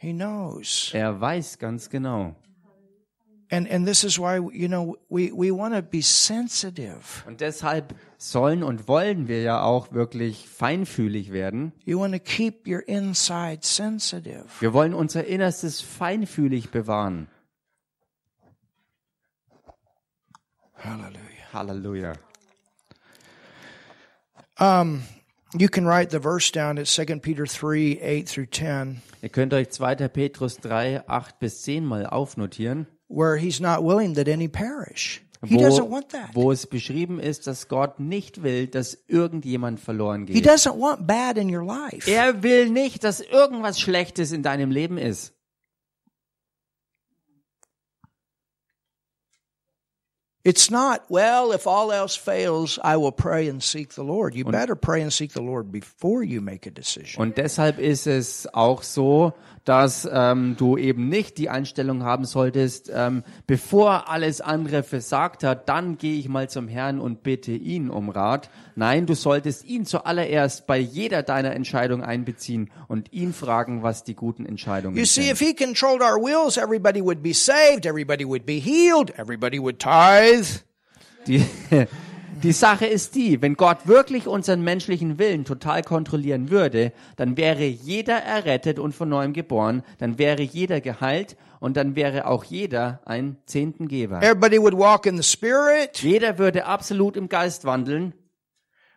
[0.00, 0.90] He knows.
[0.94, 2.36] Er weiß ganz genau.
[3.50, 7.24] And, and this is why, you know, we, we want to be sensitive.
[7.26, 11.72] Und deshalb sollen und wollen wir ja auch wirklich feinfühlig werden.
[11.84, 14.44] You want to keep your inside sensitive.
[14.60, 17.28] Wir wollen unser Innerstes feinfühlig bewahren.
[20.74, 21.28] Hallelujah.
[21.52, 22.12] Halleluja.
[24.60, 25.02] Um,
[25.56, 29.52] you can write the verse down at 2 Peter 3, 8 through 10, Ihr könnt
[29.54, 30.08] euch 2.
[30.08, 35.22] Petrus 3, 8 bis 10 mal aufnotieren, where he's not willing that any perish.
[35.44, 36.30] He doesn't want that.
[36.34, 40.48] wo es beschrieben ist, dass Gott nicht will, dass irgendjemand verloren He geht.
[40.48, 42.10] doesn't want bad in your life.
[42.10, 45.32] Er will nicht, dass irgendwas Schlechtes in deinem Leben ist.
[50.44, 54.34] It's not, well, if all else fails, I will pray and seek the Lord.
[54.34, 57.20] You better pray and seek the Lord before you make a decision.
[57.20, 59.34] Und deshalb ist es auch so,
[59.64, 65.68] dass ähm, du eben nicht die Einstellung haben solltest, ähm, bevor alles andere versagt hat,
[65.68, 68.48] dann gehe ich mal zum Herrn und bitte ihn um Rat.
[68.76, 74.14] Nein, du solltest ihn zuallererst bei jeder deiner Entscheidung einbeziehen und ihn fragen, was die
[74.14, 75.32] guten Entscheidungen You see, sind.
[75.32, 79.78] if he controlled our wills, everybody would be saved, everybody would be healed, everybody would
[79.78, 80.37] tithe.
[81.26, 81.44] Die,
[82.42, 87.64] die Sache ist die, wenn Gott wirklich unseren menschlichen Willen total kontrollieren würde, dann wäre
[87.64, 93.00] jeder errettet und von neuem geboren, dann wäre jeder geheilt und dann wäre auch jeder
[93.04, 94.22] ein Zehntengeber.
[94.22, 95.98] Everybody would walk in the Spirit.
[96.02, 98.14] Jeder würde absolut im Geist wandeln.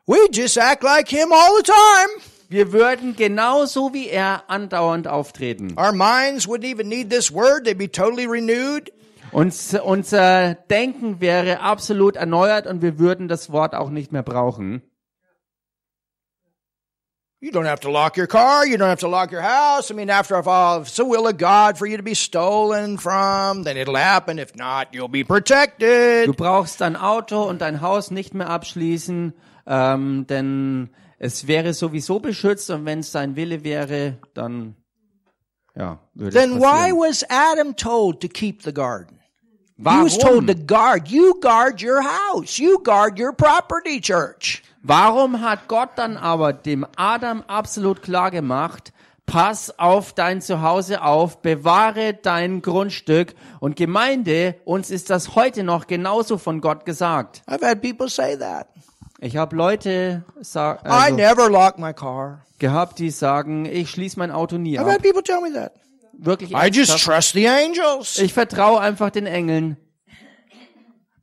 [0.07, 2.31] we just act like him all the time.
[2.49, 5.75] Wir würden genauso wie er andauernd auftreten.
[5.77, 7.63] Our minds wouldn't even need this word.
[7.63, 8.91] They'd be totally renewed.
[9.31, 14.81] Uns, unser Denken wäre absolut erneuert und wir würden das Wort auch nicht mehr brauchen.
[17.43, 18.67] You don't have to lock your car.
[18.67, 19.89] You don't have to lock your house.
[19.89, 22.99] I mean, after all, if it's the will of God for you to be stolen
[22.99, 24.37] from, then it'll happen.
[24.37, 26.27] If not, you'll be protected.
[26.27, 29.33] Du brauchst dein Auto und dein Haus nicht mehr abschließen,
[29.65, 34.75] ähm, denn es wäre sowieso beschützt und wenn es sein Wille wäre, dann
[35.75, 39.20] ja, würde Then es why was Adam told to keep the garden?
[39.83, 40.47] He was told Warum?
[40.47, 41.07] to guard.
[41.07, 42.59] You guard your house.
[42.59, 44.61] You guard your property, church.
[44.83, 48.93] Warum hat Gott dann aber dem Adam absolut klar gemacht,
[49.25, 55.87] pass auf dein Zuhause auf, bewahre dein Grundstück und Gemeinde, uns ist das heute noch
[55.87, 57.41] genauso von Gott gesagt.
[57.47, 58.67] I've had people say that.
[59.19, 62.41] Ich habe Leute sa I also, never lock my car.
[62.59, 65.01] gehabt, die sagen, ich schließe mein Auto nie I've ab.
[66.23, 68.19] Wirklich I just trust the angels.
[68.19, 69.75] Ich vertraue einfach den Engeln.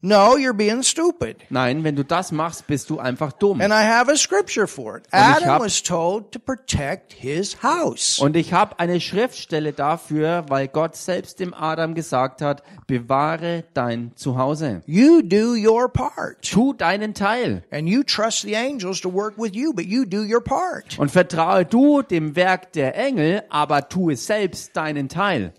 [0.01, 1.39] No, you're being stupid.
[1.51, 3.61] Nein, wenn du das machst, bist du einfach dumm.
[3.61, 5.05] And I have a scripture for it.
[5.11, 8.21] Adam hab- was told to protect his house.
[8.21, 14.13] Und ich habe eine Schriftstelle dafür, weil Gott selbst dem Adam gesagt hat, bewahre dein
[14.15, 14.83] Zuhause.
[14.87, 16.43] You do your part.
[16.43, 20.23] Tu deinen Teil And you trust the angels to work with you, but you do
[20.23, 20.97] your part.
[21.01, 25.53] und vertraue du dem Werk der Engel, aber tue selbst deinen Teil.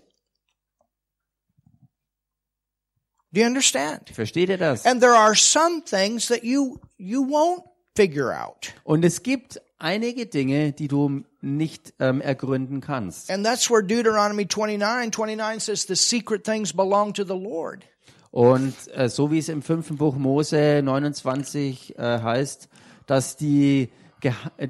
[3.32, 4.10] Do you understand?
[4.12, 4.84] Versteht ihr das?
[4.84, 7.62] And there are some things that you you won't
[7.94, 8.72] figure out.
[8.84, 13.30] Und es gibt einige Dinge, die du nicht ähm, ergründen kannst.
[13.30, 17.84] And that's where Deuteronomy 29, 29 says the secret things belong to the Lord.
[18.30, 22.68] Und äh, so wie es im fünften Buch Mose 29 äh, heißt,
[23.06, 23.90] dass die,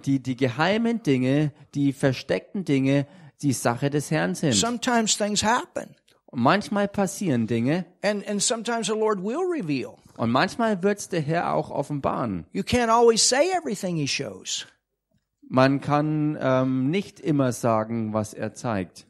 [0.06, 3.06] die, die geheimen Dinge, die versteckten Dinge,
[3.42, 4.54] die Sache des Herrn sind.
[4.54, 5.94] Sometimes things happen.
[6.33, 9.97] Manchmal passieren Dinge And and sometimes the Lord will reveal.
[10.16, 12.47] und manchmal wird's der Herr auch offenbaren.
[12.53, 14.66] You can't always say everything he shows.
[15.49, 19.07] Man kann ähm, nicht immer sagen, was er zeigt.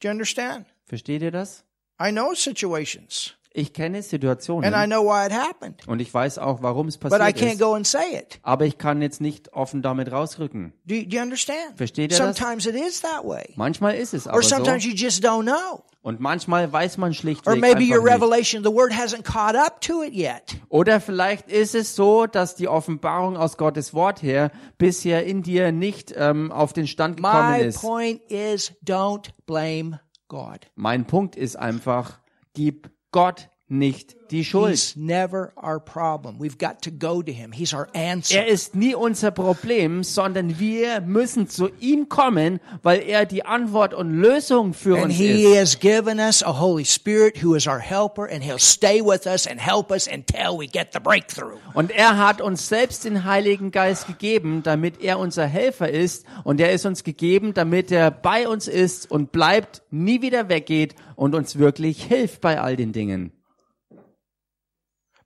[0.00, 0.66] Do you understand?
[0.84, 1.64] Versteht ihr das?
[2.00, 6.38] I know situations Ich kenne and I Situationen know why it happened, und ich weiß
[6.38, 7.60] auch, warum es but I passiert can't ist.
[7.60, 8.38] go and say it.
[8.42, 10.72] Aber ich kann jetzt nicht offen damit rausrücken.
[10.84, 11.58] Do you, do you understand?
[11.76, 12.36] Versteht ihr das?
[12.36, 13.52] Sometimes it is that way.
[13.56, 14.48] Manchmal ist es Or aber so.
[14.56, 15.82] sometimes you just don't know.
[16.02, 18.14] Und manchmal weiß man Or schlichtweg maybe your einfach nicht.
[18.14, 20.56] revelation, the word hasn't caught up to it yet.
[20.68, 25.72] Oder vielleicht ist es so, dass die Offenbarung aus Gottes Wort her bisher in dir
[25.72, 27.80] nicht ähm, auf den Stand gekommen My ist.
[27.80, 30.60] point is don't blame God.
[30.76, 32.20] Mein Punkt ist einfach,
[32.54, 34.70] gib Gott nicht die Schuld.
[34.70, 36.38] He's never our problem.
[36.38, 37.52] We've got to go to him.
[37.52, 38.38] He's our answer.
[38.38, 43.94] Er ist nie unser Problem, sondern wir müssen zu ihm kommen, weil er die Antwort
[43.94, 45.58] und Lösung für And uns he ist.
[45.58, 49.46] has given us a Holy Spirit who is our helper and he'll stay with us
[49.46, 51.58] and help us until we get the breakthrough.
[51.74, 56.24] Und er hat uns selbst den Heiligen Geist gegeben, damit er unser Helfer ist.
[56.44, 60.94] Und er ist uns gegeben, damit er bei uns ist und bleibt, nie wieder weggeht
[61.16, 63.32] und uns wirklich hilft bei all den Dingen.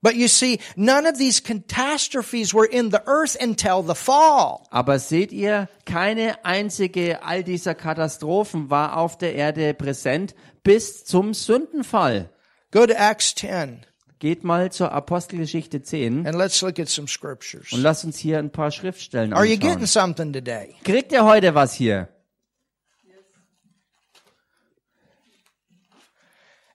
[0.02, 4.66] But you see, none of these catastrophes were in the earth until the fall.
[4.70, 10.34] Aber seht ihr, keine einzige all dieser Katastrophen war auf der Erde präsent
[10.64, 12.28] bis zum Sündenfall.
[12.72, 13.86] Go to Acts 10
[14.18, 17.72] Geht mal zur Apostelgeschichte 10 and let's look at some scriptures.
[17.72, 20.14] und lasst uns hier ein paar Schriftstellen Are you getting anschauen.
[20.16, 20.74] something today?
[20.84, 22.08] Kriegt ihr heute was hier?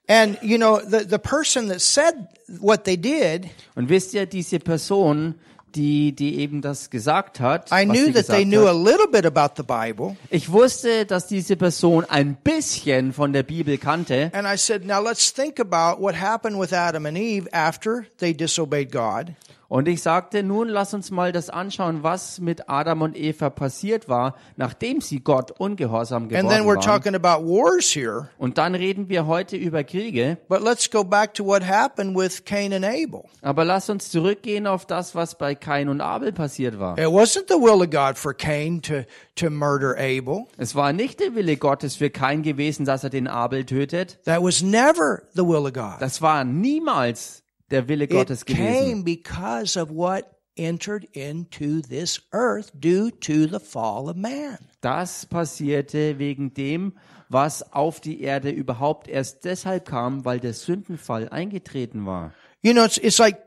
[0.09, 2.15] And you know, the, the person that said
[2.59, 5.35] what they did, Und wisst ihr, diese Person,
[5.75, 9.25] die, die eben das gesagt hat, I knew that they knew a hat, little bit
[9.25, 10.15] about the Bible.
[10.29, 14.31] ich wusste, dass diese Person ein bisschen von der Bibel kannte.
[14.33, 18.33] And I said, now let's think about what happened with Adam and Eve after they
[18.33, 19.33] disobeyed God.
[19.69, 24.07] Und ich sagte, nun lass uns mal das anschauen, was mit Adam und Eva passiert
[24.07, 26.81] war, nachdem sie Gott ungehorsam And then geworden we're waren.
[26.81, 28.29] talking about wars here.
[28.37, 30.37] Und dann reden wir heute über Kriege.
[30.47, 33.25] But let's go back to what happened with Cain and Abel.
[33.41, 36.97] Aber lass uns zurückgehen auf das, was bei Kain und Abel passiert war.
[36.97, 39.03] It wasn't the will of God for Cain to,
[39.35, 40.45] to murder Abel.
[40.57, 44.17] Es war nicht der Wille Gottes für Kain gewesen, dass er den Abel tötet.
[44.23, 45.95] That was never the will of God.
[45.99, 48.63] Das war niemals der Wille Gottes It gewesen.
[48.63, 54.57] came because of what entered into this earth due to the fall of man.
[54.81, 56.93] Das passierte wegen dem,
[57.29, 62.33] was auf die Erde überhaupt erst deshalb kam, weil der Sündenfall eingetreten war.
[62.63, 63.37] You know, it's, it's like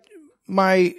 [0.46, 0.94] my,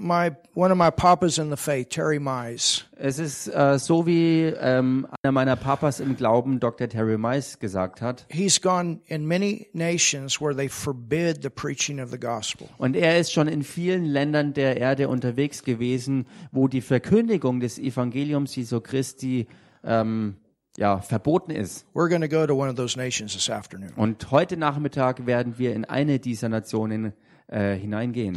[0.00, 2.84] my one of my papas in the faith, Terry Mize.
[2.96, 6.88] Es ist äh, so, wie ähm, einer meiner Papas im Glauben, Dr.
[6.88, 8.26] Terry Mice, gesagt hat.
[8.28, 12.68] He's gone in many nations where they forbid the preaching of the gospel.
[12.78, 17.78] Und er ist schon in vielen Ländern der Erde unterwegs gewesen, wo die Verkündigung des
[17.78, 19.46] Evangeliums Jesu Christi
[19.84, 20.36] ähm,
[20.78, 21.86] ja, verboten ist.
[21.94, 23.92] We're going to go to one of those nations this afternoon.
[23.96, 27.12] Und heute Nachmittag werden wir in eine dieser Nationen
[27.50, 28.34] äh, hineingehen.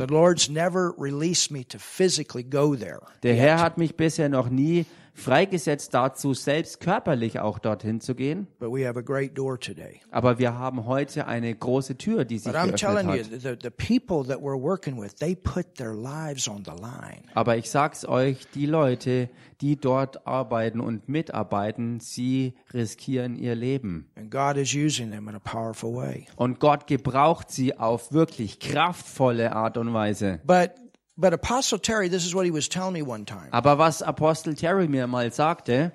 [3.22, 8.48] Der Herr hat mich bisher noch nie freigesetzt dazu, selbst körperlich auch dorthin zu gehen.
[8.60, 10.02] But we have a great door today.
[10.12, 13.42] Aber wir haben heute eine große Tür, die sich But you, geöffnet hat.
[13.42, 17.24] the, the people that we're working with, they put their lives on the line.
[17.34, 19.30] Aber ich sag's euch, die Leute,
[19.62, 24.10] die dort arbeiten und mitarbeiten, sie riskieren ihr Leben.
[24.18, 26.26] And God is using them in a powerful way.
[26.36, 30.40] Und Gott gebraucht sie auf wirklich kraftvolle Art und Weise.
[30.46, 30.72] But
[31.18, 33.50] but Apostle Terry, this is what he was telling me one time.
[33.52, 35.92] Aber was Apostel Terry mir mal sagte,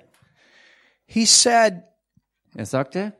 [1.05, 1.83] He said,
[2.55, 3.13] er sagte,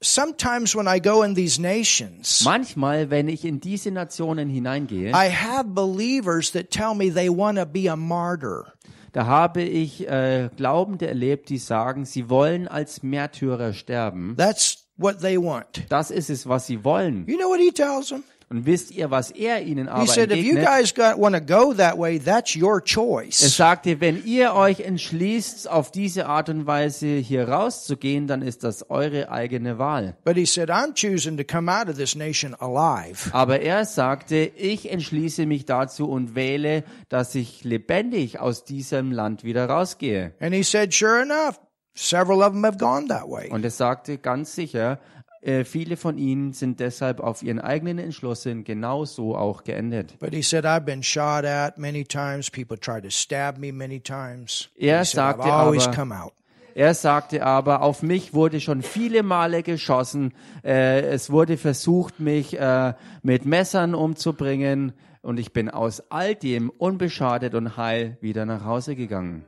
[0.00, 5.28] sometimes when I go in these nations, manchmal, wenn ich in diese Nationen hineingehe, I
[5.28, 8.72] have believers that tell me they want to be a martyr.
[9.12, 14.34] da habe ich äh, Glaubende erlebt, die sagen, sie wollen als Märtyrer sterben.
[14.36, 15.84] That's what they want.
[15.90, 17.26] Das ist es, was sie wollen.
[17.26, 18.24] You know what he tells them?
[18.48, 20.64] Und wisst ihr, was er ihnen He aber said, if you entgegnet?
[20.66, 23.56] guys got, want to go that way, that's your Er choice.
[23.56, 28.88] sagte, wenn ihr euch entschließt, auf diese Art und Weise hier rauszugehen, dann ist das
[28.88, 30.16] eure eigene Wahl.
[30.24, 33.30] But he said, I'm choosing to come out of this nation alive.
[33.32, 39.42] Aber er sagte, ich entschließe mich dazu und wähle, dass ich lebendig aus diesem Land
[39.42, 40.34] wieder rausgehe.
[40.38, 41.58] And he said, sure enough,
[41.94, 43.50] several of them have gone that way.
[43.50, 45.00] Und er sagte ganz sicher,
[45.42, 50.18] äh, viele von ihnen sind deshalb auf ihren eigenen Entschluss hin genauso auch geendet.
[50.18, 52.50] But he said, I've been shot at many times.
[52.50, 54.70] People tried to stab me many times.
[54.76, 56.32] Er said, sagte aber-.
[56.74, 60.34] Er sagte aber, auf mich wurde schon viele Male geschossen.
[60.62, 64.92] Äh, es wurde versucht, mich äh, mit Messern umzubringen.
[65.22, 69.44] Und ich bin aus all dem unbeschadet und heil wieder nach Hause gegangen.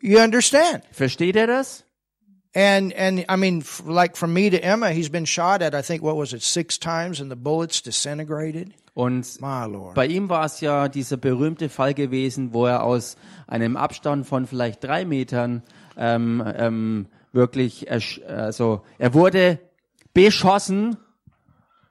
[0.00, 0.82] You understand?
[0.90, 1.84] Versteht ihr das?
[2.54, 5.74] And and I mean, f- like from me to Emma, he's been shot at.
[5.74, 8.72] I think what was it, six times, and the bullets disintegrated.
[8.94, 9.94] Und My lord.
[9.94, 14.46] bei ihm war es ja dieser berühmte Fall gewesen, wo er aus einem Abstand von
[14.46, 15.62] vielleicht drei Metern
[15.96, 19.58] ähm, ähm, wirklich, also er wurde
[20.12, 20.98] beschossen,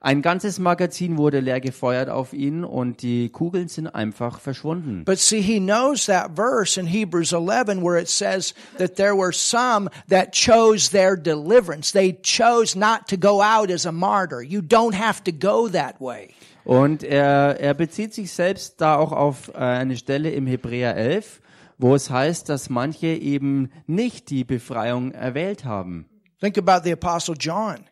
[0.04, 5.04] ein ganzes Magazin wurde leer gefeuert auf ihn und die Kugeln sind einfach verschwunden.
[5.04, 9.32] But see, he knows that verse in Hebrews 11 where it says that there were
[9.32, 11.92] some that chose their deliverance.
[11.92, 14.42] They chose not to go out as a martyr.
[14.42, 16.30] You don't have to go that way.
[16.64, 21.40] Und er, er bezieht sich selbst da auch auf äh, eine Stelle im Hebräer 11,
[21.78, 26.06] wo es heißt, dass manche eben nicht die Befreiung erwählt haben.
[26.40, 27.84] Think about the Apostle John.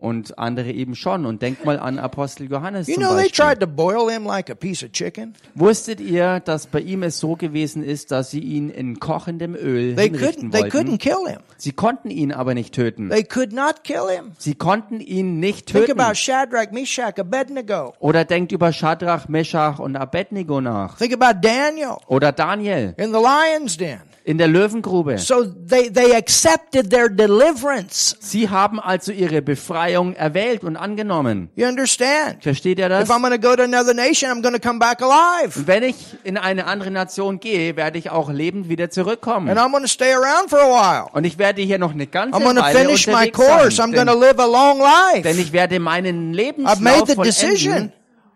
[0.00, 1.26] Und andere eben schon.
[1.26, 3.44] Und denkt mal an Apostel Johannes You zum know, Beispiel.
[3.44, 4.56] like.
[5.54, 9.94] Wusstet ihr, dass bei ihm es so gewesen ist, dass sie ihn in kochendem Öl
[9.94, 10.70] They hinrichten wollten?
[10.70, 11.40] couldn't kill him.
[11.56, 13.10] Sie konnten ihn aber nicht töten.
[13.10, 14.32] They could not kill him.
[14.38, 16.00] Sie konnten ihn nicht Think töten.
[16.00, 17.94] about Shadrach, Meshach, Abednego.
[17.98, 20.96] Oder denkt über Shadrach, Meshach und Abednego nach.
[20.98, 24.00] Think about Daniel Oder Daniel in the lion's den.
[24.30, 25.18] In der Löwengrube.
[25.18, 28.16] So they, they accepted their deliverance.
[28.20, 31.50] Sie haben also ihre Befreiung erwählt und angenommen.
[31.56, 32.42] You understand?
[32.44, 33.08] Versteht ihr das?
[33.08, 35.66] If I'm going to go to another nation, I'm going to come back alive.
[35.66, 39.48] Wenn ich in eine andere Nation gehe, werde ich auch lebend wieder zurückkommen.
[39.48, 41.08] And I'm going to stay around for a while.
[41.12, 43.76] Und ich werde hier noch eine ganze I'm Weile finish my unterwegs course.
[43.76, 43.90] sein.
[43.90, 45.40] I'm going to Denn, live a long denn life.
[45.40, 47.92] ich werde meinen I've made Lebenslauf the vollenden decision.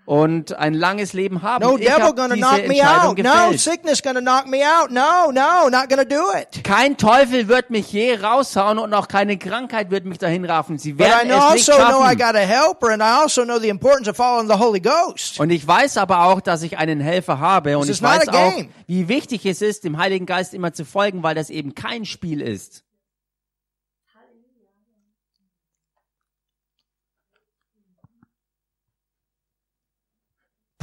[0.06, 1.64] Und ein langes Leben haben.
[1.64, 3.04] No ich devil diese knock me out.
[3.06, 3.60] No gefällt.
[3.60, 4.90] sickness going to knock me out.
[4.90, 6.62] No, no, not to do it.
[6.62, 10.78] Kein Teufel wird mich je raushauen und auch keine Krankheit wird mich dahin raffen.
[10.78, 12.18] Sie werden es nicht also schaffen.
[12.18, 15.40] got a helper and I also know the importance of following the Holy Ghost.
[15.40, 18.52] Und ich weiß aber auch, dass ich einen Helfer habe und This ich weiß auch,
[18.86, 22.40] wie wichtig es ist, dem Heiligen Geist immer zu folgen, weil das eben kein Spiel
[22.40, 22.83] ist.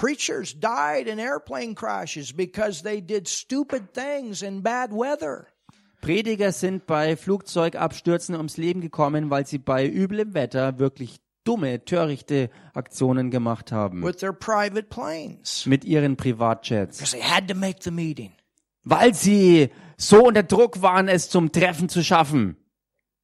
[0.01, 5.45] Preachers died in airplane crashes because they did stupid things in bad weather.
[6.01, 12.49] Prediger sind bei Flugzeugabstürzen ums Leben gekommen, weil sie bei üblem Wetter wirklich dumme, törichte
[12.73, 14.01] Aktionen gemacht haben.
[14.03, 16.97] with their private planes Mit ihren Privatjets.
[16.97, 18.31] because they had to make the meeting.
[18.83, 22.57] Weil sie so unter Druck waren, es zum Treffen zu schaffen.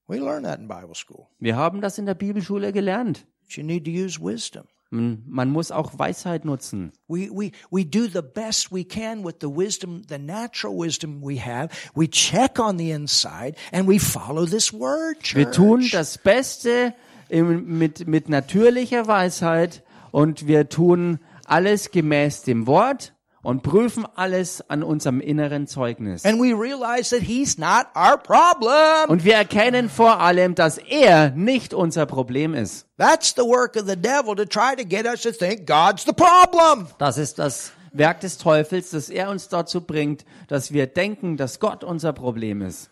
[0.06, 1.26] We learn that in Bible school.
[1.40, 3.26] Wir haben das in der Bibelschule gelernt.
[3.48, 4.66] You need to use wisdom.
[4.90, 6.94] Man, man muss auch Weisheit nutzen.
[7.08, 11.40] We, we, we do the best we can with the wisdom, the natural wisdom we
[11.40, 11.70] have.
[11.96, 15.36] We check on the inside and we follow this word, church.
[15.36, 16.94] Wir tun das Beste
[17.30, 23.14] im, mit, mit natürlicher Weisheit und wir tun alles gemäß dem Wort
[23.48, 26.26] und prüfen alles an unserem inneren Zeugnis.
[26.26, 29.10] And we realize that he's not our problem.
[29.10, 32.88] Und wir erkennen vor allem, dass er nicht unser Problem ist.
[32.98, 36.12] That's the work of the devil to try to get us to think God's the
[36.12, 36.88] problem.
[36.98, 41.62] Das ist das Werk des Teufels, dass er uns dazu bringt, dass wir denken, dass
[41.62, 42.90] Gott unser Problem ist.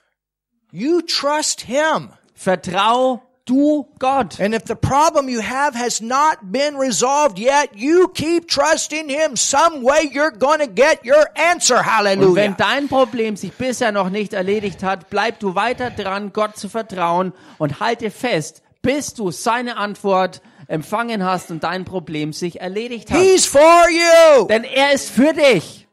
[0.71, 2.11] You trust him.
[2.33, 4.39] Vertrau du Gott.
[4.39, 9.35] And if the problem you have has not been resolved yet, you keep trusting him.
[9.35, 11.77] Some way you're going to get your answer.
[11.77, 12.55] Und wenn Hallelujah.
[12.57, 17.33] dein Problem sich bisher noch nicht erledigt hat, bleib du weiter dran, Gott zu vertrauen
[17.57, 23.19] und halte fest, bis du seine Antwort empfangen hast und dein Problem sich erledigt hat.
[23.19, 24.47] He's for you.
[24.47, 25.87] Denn er ist für dich.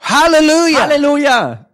[0.00, 0.82] Hallelujah.
[0.82, 1.66] Halleluja.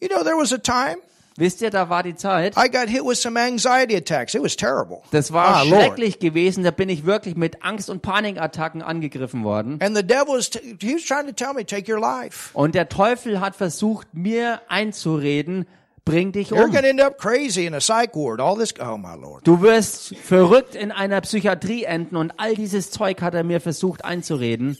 [0.00, 1.03] You know, there was a time
[1.36, 2.54] Wisst ihr, da war die Zeit.
[2.56, 4.34] I got hit with some anxiety attacks.
[4.34, 4.98] It was terrible.
[5.10, 5.82] Das war Ah, Lord.
[5.82, 6.62] schrecklich gewesen.
[6.62, 9.78] Da bin ich wirklich mit Angst und Panikattacken angegriffen worden.
[9.82, 12.50] And the devil was, t- he was trying to tell me, take your life.
[12.52, 15.66] Und der Teufel hat versucht, mir einzureden,
[16.04, 16.58] bring dich um.
[16.58, 18.40] going to end up crazy in a psych ward.
[18.40, 19.44] All this, oh Lord.
[19.44, 24.04] Du wirst verrückt in einer Psychiatrie enden und all dieses Zeug hat er mir versucht
[24.04, 24.78] einzureden.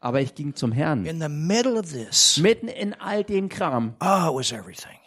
[0.00, 1.04] Aber ich ging zum Herrn.
[1.06, 3.94] In the middle of this, Mitten in all dem Kram.
[4.00, 4.98] oh, it was everything.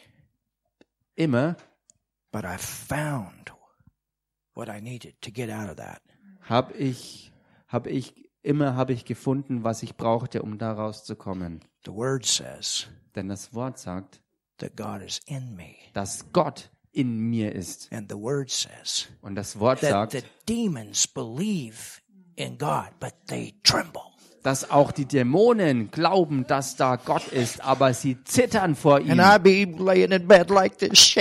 [1.15, 1.55] Immer
[2.31, 3.51] But I found
[4.53, 6.01] what I needed to get out of that.
[6.49, 7.31] habe ich,
[7.67, 11.61] habe ich, immer habe ich gefunden, was ich brauchte, um da rauszukommen.
[11.85, 14.21] The word says Denn das Wort sagt,
[14.57, 15.75] that God is in me.
[15.93, 17.91] dass Gott in mir ist.
[17.91, 22.01] And the word says Und das Wort that sagt, the demons believe
[22.35, 24.00] in God, but they tremble.
[24.43, 29.17] Dass auch die Dämonen glauben, dass da Gott ist, aber sie zittern vor ihm.
[29.17, 31.15] Like this,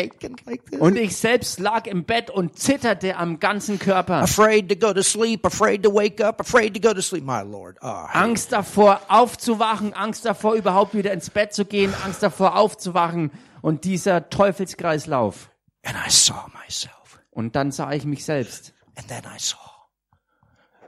[0.47, 0.61] like.
[0.79, 4.17] Und ich selbst lag im Bett und zitterte am ganzen Körper.
[4.17, 7.25] Afraid to go to sleep, afraid to wake up, afraid to go to sleep.
[7.25, 7.77] My Lord.
[7.83, 13.31] Oh, Angst davor aufzuwachen, Angst davor überhaupt wieder ins Bett zu gehen, Angst davor aufzuwachen
[13.63, 15.51] und dieser Teufelskreislauf.
[15.83, 17.21] and I saw myself.
[17.31, 19.57] Und dann sah ich mich selbst And then I saw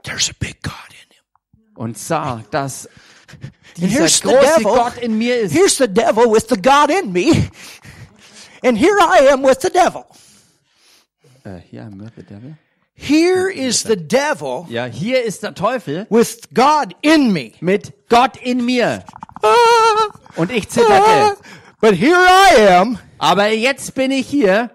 [0.03, 1.12] there's a big God in.
[1.75, 2.87] Und sah, dass
[3.77, 4.63] dieser große devil.
[4.63, 5.53] Gott in mir ist.
[5.53, 7.49] Here's the devil with the God in me.
[8.63, 10.05] And here I am with the devil.
[11.43, 12.55] Äh, hier am the Devil.
[12.95, 17.51] Here is the devil Ja, hier ist der Teufel with God in me.
[17.59, 19.03] mit Gott in mir.
[19.41, 19.49] Ah,
[20.37, 20.69] Und ich ah.
[20.69, 21.37] zitterte.
[21.81, 24.69] But here I am Aber jetzt bin ich hier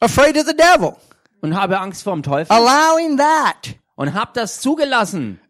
[0.00, 0.96] afraid of the devil,
[1.40, 3.76] und habe Angst vor dem Teufel allowing that.
[3.94, 5.40] und habe das zugelassen.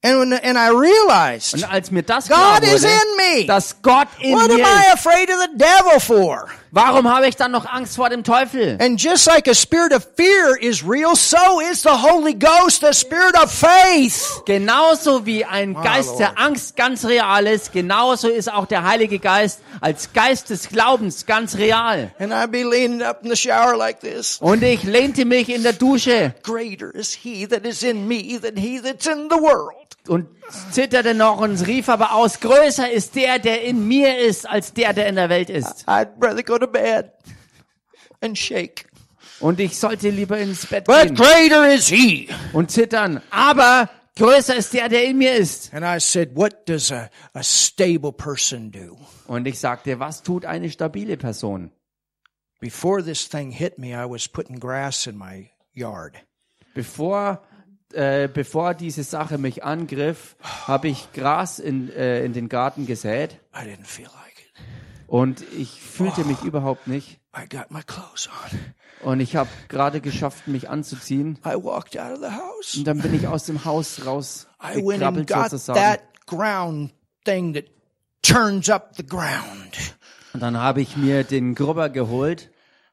[0.00, 3.46] And when, and I realized Und als mir das God is wurde, in me.
[3.46, 6.48] dass Gott in What am mir I ist, afraid of the devil for?
[6.70, 8.78] warum habe ich dann noch Angst vor dem Teufel?
[8.80, 12.92] And just like a spirit of fear is real, so is the Holy Ghost, the
[12.92, 14.40] spirit of faith.
[14.46, 16.20] Genauso wie ein Geist Lord.
[16.20, 21.26] der Angst ganz real ist, genauso ist auch der Heilige Geist als Geist des Glaubens
[21.26, 22.12] ganz real.
[22.20, 24.38] And I'd be leaning up in the shower like this.
[24.40, 28.56] Und ich lehnte mich in der Dusche Greater is he that is in me than
[28.56, 29.87] he that's in the world.
[30.08, 30.28] Und
[30.70, 34.92] zitterte noch und rief aber aus, größer ist der, der in mir ist, als der,
[34.92, 35.88] der in der Welt ist.
[35.88, 37.12] I'd rather go to bed
[38.20, 38.86] and shake.
[39.40, 42.28] Und ich sollte lieber ins Bett But gehen greater is he.
[42.52, 43.22] und zittern.
[43.30, 45.72] Aber größer ist der, der in mir ist.
[45.72, 48.98] And I said, what does a, a stable person do?
[49.26, 51.70] Und ich sagte, was tut eine stabile Person?
[52.60, 56.16] Before this thing hit me, I was putting grass in my yard.
[56.74, 57.40] Bevor,
[57.92, 60.36] äh, bevor diese Sache mich angriff,
[60.66, 64.62] habe ich Gras in, äh, in den Garten gesät I didn't feel like it.
[65.06, 67.20] und ich fühlte mich überhaupt nicht.
[67.36, 68.58] I got my clothes on.
[69.00, 71.38] Und ich habe gerade geschafft, mich anzuziehen.
[71.44, 72.76] I walked out of the house.
[72.76, 75.78] Und dann bin ich aus dem Haus raus I went and got sozusagen.
[75.78, 76.92] that ground
[77.24, 77.64] thing that
[78.22, 79.96] turns up the ground.
[80.34, 82.50] Und dann habe ich mir den Grubber geholt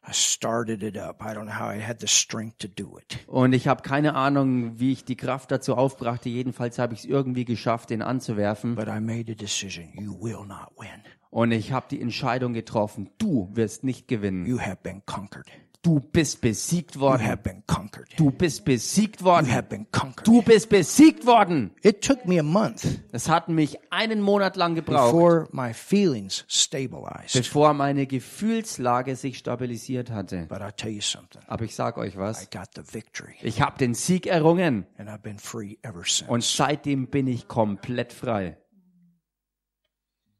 [0.08, 1.22] I started it up.
[1.22, 3.20] I don't know how I had the strength to do it.
[3.28, 6.30] und ich habe keine Ahnung, wie ich die Kraft dazu aufbrachte.
[6.30, 8.76] Jedenfalls habe ich es irgendwie geschafft, den anzuwerfen.
[8.76, 9.91] But I made a decision.
[9.93, 11.01] You will not win.
[11.32, 14.45] Und ich habe die Entscheidung getroffen, du wirst nicht gewinnen.
[14.45, 15.47] You have been conquered.
[15.86, 17.22] Du bist besiegt You worden.
[17.28, 18.08] have been conquered.
[18.18, 19.52] Du bist besiegt You worden.
[19.52, 20.26] have been conquered.
[20.28, 21.70] Du bist besiegt worden.
[21.84, 26.44] It took me a month Das hat mich einen Monat lang gebraucht, before my feelings
[26.48, 27.34] stabilized.
[27.34, 30.48] bevor meine Gefühlslage sich stabilisiert hatte.
[30.50, 31.42] But I'll tell you something.
[31.46, 32.50] Aber ich sag euch I was.
[32.50, 36.26] got the victory Ich habe den Sieg errungen and I've been free ever since.
[36.32, 38.58] und seitdem bin ich komplett frei.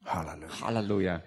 [0.06, 0.62] Hallelujah.
[0.62, 1.24] Halleluja.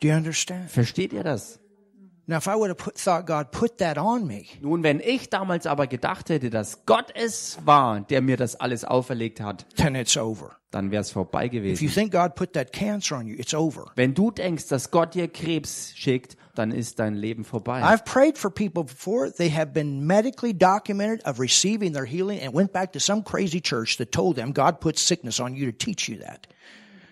[0.00, 0.70] Do you understand?
[0.70, 1.58] Versteht ihr das?
[2.26, 5.30] Now, if I would have put, thought God put that on me, Nun, wenn ich
[5.30, 9.96] damals aber gedacht hätte, dass Gott es war, der mir das alles auferlegt hat, then
[9.96, 10.56] it's over.
[10.70, 11.88] dann wäre es vorbei If you gewesen.
[11.88, 13.90] think God put that cancer on you, it's over.
[13.96, 17.82] Wenn du denkst, dass Gott dir Krebs schickt, dann ist dein Leben vorbei.
[17.82, 19.32] I've prayed for people before.
[19.32, 23.60] They have been medically documented of receiving their healing and went back to some crazy
[23.60, 26.46] church that told them God put sickness on you to teach you that.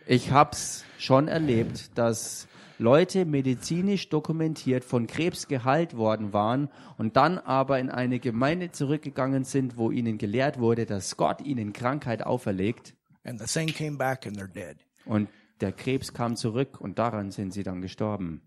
[0.07, 2.48] Ich hab's schon erlebt, dass
[2.79, 9.45] Leute medizinisch dokumentiert von Krebs geheilt worden waren und dann aber in eine Gemeinde zurückgegangen
[9.45, 14.27] sind, wo ihnen gelehrt wurde, dass Gott ihnen Krankheit auferlegt And the thing came back
[14.27, 14.77] and they're dead.
[15.05, 15.29] und
[15.61, 18.43] der Krebs kam zurück und daran sind sie dann gestorben.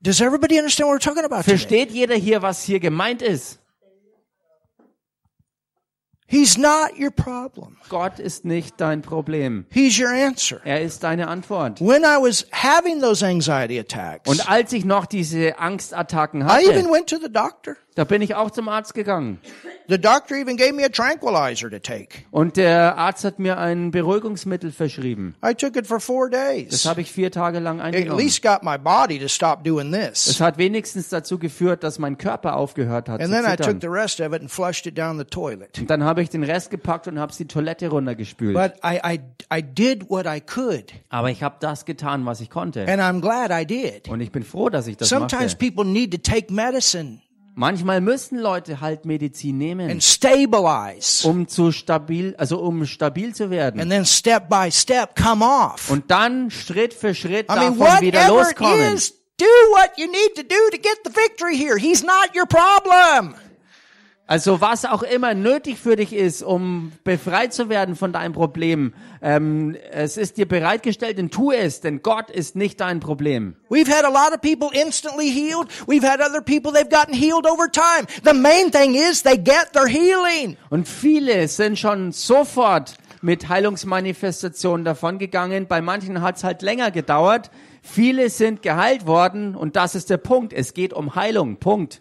[0.00, 1.58] Does everybody understand what we're talking about today?
[1.58, 3.60] Versteht jeder hier, was hier gemeint ist?
[6.30, 7.76] He's not your problem.
[7.88, 9.66] Gott ist nicht dein Problem.
[9.68, 10.60] He's your answer.
[10.64, 11.80] Er ist deine Antwort.
[11.80, 16.84] When I was having those anxiety attacks, Und als ich noch diese Angstattacken I even
[16.84, 17.76] hatte, went to the doctor.
[17.94, 19.38] Da bin ich auch zum Arzt gegangen.
[19.88, 22.20] The doctor even gave me a tranquilizer to take.
[22.30, 25.34] Und der Arzt hat mir ein Beruhigungsmittel verschrieben.
[25.44, 26.86] I took it for four Das days.
[26.86, 28.22] habe ich vier Tage lang It at eingenommen.
[28.24, 30.28] least got my body to stop doing this.
[30.28, 33.66] Es hat wenigstens dazu geführt, dass mein Körper aufgehört hat And zu then I took
[33.66, 33.80] zittern.
[33.80, 35.78] the rest of it and flushed it down the toilet.
[35.80, 38.54] Und dann habe ich den Rest gepackt und habe die Toilette runtergespült.
[38.54, 39.20] But I, I,
[39.52, 40.92] I did what I could.
[41.08, 42.86] Aber ich habe das getan, was ich konnte.
[42.86, 44.08] And I'm glad I did.
[44.08, 45.70] Und ich bin froh, dass ich das Sometimes mache.
[45.72, 47.18] people need to take medicine
[47.60, 51.28] Manchmal müssen Leute halt Medizin nehmen, and stabilize.
[51.28, 53.82] um zu stabil, also um stabil zu werden.
[53.82, 55.90] And then step by step come off.
[55.90, 58.94] Und dann Schritt für Schritt I mean, davon wieder loskommen.
[58.94, 61.76] is, do what you need to do to get the victory here.
[61.76, 63.34] He's not your problem.
[64.30, 68.94] Also was auch immer nötig für dich ist, um befreit zu werden von deinem Problem,
[69.22, 73.56] ähm, es ist dir bereitgestellt und tu es, denn Gott ist nicht dein Problem.
[73.70, 75.66] We've had a lot of people instantly healed.
[75.88, 78.06] We've had other people, they've gotten healed over time.
[78.22, 80.56] The main thing is they get their healing.
[80.68, 85.66] Und viele sind schon sofort mit Heilungsmanifestationen davongegangen.
[85.66, 87.50] Bei manchen hat es halt länger gedauert.
[87.82, 90.52] Viele sind geheilt worden und das ist der Punkt.
[90.52, 91.56] Es geht um Heilung.
[91.56, 92.00] Punkt.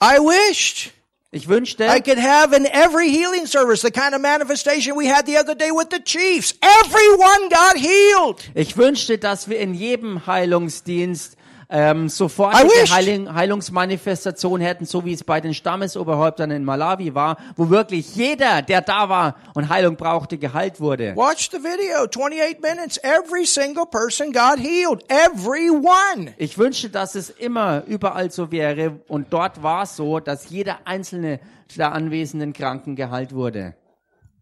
[0.00, 0.92] I wished
[1.34, 5.26] Ich wünschte, I could have in every healing service the kind of manifestation we had
[5.26, 6.54] the other day with the Chiefs.
[6.62, 8.48] Everyone got healed.
[8.54, 11.36] ich wünschte, dass wir in jedem Heilungsdienst
[11.68, 12.92] ähm, wish.
[12.92, 18.62] Heilung, Heilungsmanifestation hätten, so wie es bei den Stammesoberhäuptern in Malawi war, wo wirklich jeder,
[18.62, 21.14] der da war und Heilung brauchte, geheilt wurde.
[21.16, 22.98] Watch the video, 28 minutes.
[22.98, 25.04] Every single person got healed.
[25.08, 26.34] Everyone.
[26.38, 30.86] Ich wünschte, dass es immer überall so wäre und dort war es so, dass jeder
[30.86, 31.40] einzelne
[31.76, 33.74] der anwesenden Kranken geheilt wurde.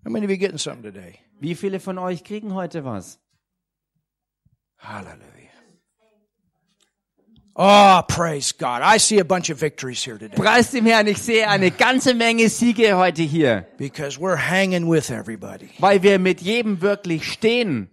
[0.04, 1.18] How many of you getting something today?
[1.38, 3.18] Wie viele von euch kriegen heute was?
[4.78, 5.31] Hallelujah.
[7.54, 8.80] Oh, praise God.
[8.82, 10.36] I see a bunch of victories here today.
[10.36, 15.10] Preist dem Herrn, ich sehe eine ganze Menge Siege heute hier, because we're hanging with
[15.10, 15.68] everybody.
[15.78, 17.90] Weil wir mit jedem wirklich stehen.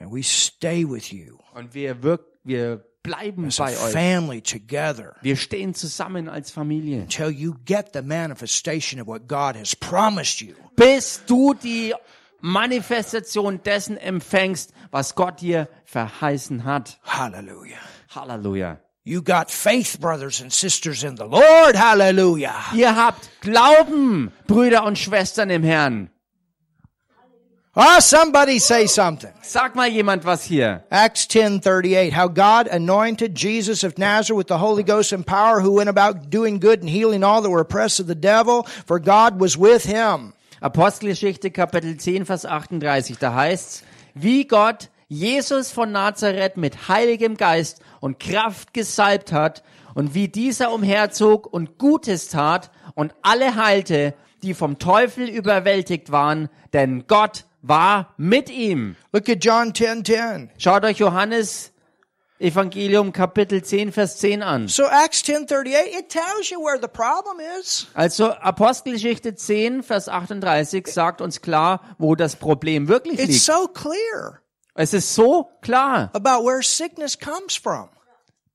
[0.00, 1.38] And we stay with you.
[1.54, 3.92] Und wir wirk wir bleiben as bei euch.
[3.92, 5.14] family together.
[5.22, 10.40] Wir stehen zusammen als Familie, until you get the manifestation of what God has promised
[10.40, 10.54] you.
[10.74, 11.94] bis du die
[12.42, 16.98] Manifestation dessen empfängst, was Gott dir verheißen hat.
[17.04, 17.78] Hallelujah.
[18.14, 18.78] Halleluja.
[19.04, 21.74] You got faith, brothers and sisters in the Lord.
[21.74, 22.54] Hallelujah.
[22.74, 26.10] Ihr habt Glauben, Brüder und Schwestern im Herrn.
[27.74, 29.32] Oh, somebody say something.
[29.42, 30.84] Sag mal jemand was hier.
[30.90, 35.72] Acts 10:38 how God anointed Jesus of Nazareth with the Holy Ghost and power who
[35.72, 39.40] went about doing good and healing all that were oppressed of the devil for God
[39.40, 40.34] was with him.
[40.62, 43.82] Apostelgeschichte Kapitel 10 Vers 38, da heißt's,
[44.14, 50.72] wie Gott Jesus von Nazareth mit heiligem Geist und Kraft gesalbt hat und wie dieser
[50.72, 58.14] umherzog und Gutes tat und alle heilte, die vom Teufel überwältigt waren, denn Gott war
[58.16, 58.94] mit ihm.
[59.12, 60.48] Look at John 10:10.
[60.58, 61.71] Schaut euch Johannes
[62.42, 64.68] Evangelium Kapitel 10 Vers 10 an.
[64.68, 67.86] So Acts 10:38 it tells you where the problem is.
[67.94, 73.42] Also Apostelgeschichte 10 Vers 38 sagt uns klar, wo das Problem wirklich It's liegt.
[73.44, 74.40] so clear.
[74.74, 77.88] Es ist so klar, about where sickness comes from.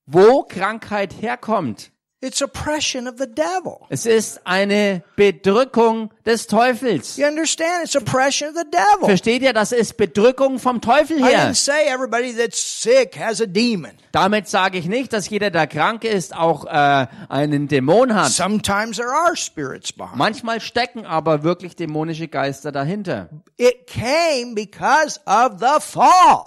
[0.06, 1.92] wo Krankheit herkommt.
[2.20, 3.78] It's oppression of the devil.
[3.90, 7.16] Es ist eine Bedrückung des Teufels.
[7.16, 7.84] You understand?
[7.84, 9.06] It's oppression of the devil.
[9.06, 11.50] Versteht ihr, das ist Bedrückung vom Teufel I her.
[11.50, 13.92] didn't say everybody that's sick has a demon.
[14.12, 18.32] Damit sage ich nicht, dass jeder, der krank ist, auch äh, einen Dämon hat.
[18.32, 20.16] Sometimes there are spirits behind.
[20.16, 23.30] Manchmal stecken aber wirklich dämonische Geister dahinter.
[23.58, 26.46] It came because of the fall.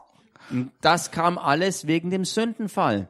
[0.51, 3.07] Und das kam alles wegen dem Sündenfall.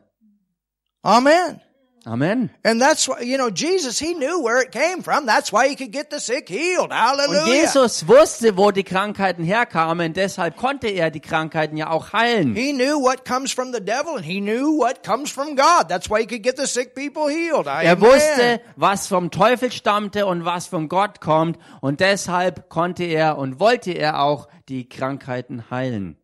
[1.00, 1.62] Amen.
[2.06, 2.50] Amen.
[2.64, 5.26] And that's why, you know, Jesus, he knew where it came from.
[5.26, 6.90] That's why he could get the sick healed.
[6.90, 7.46] Und Hallelujah.
[7.46, 12.54] Jesus wusste, wo die Krankheiten herkamen, deshalb konnte er die Krankheiten ja auch heilen.
[12.54, 15.88] He knew what comes from the devil and he knew what comes from God.
[15.88, 17.66] That's why he could get the sick people healed.
[17.66, 18.00] Er Amen.
[18.00, 23.60] wusste, was vom Teufel stammte und was von Gott kommt und deshalb konnte er und
[23.60, 26.16] wollte er auch die Krankheiten heilen.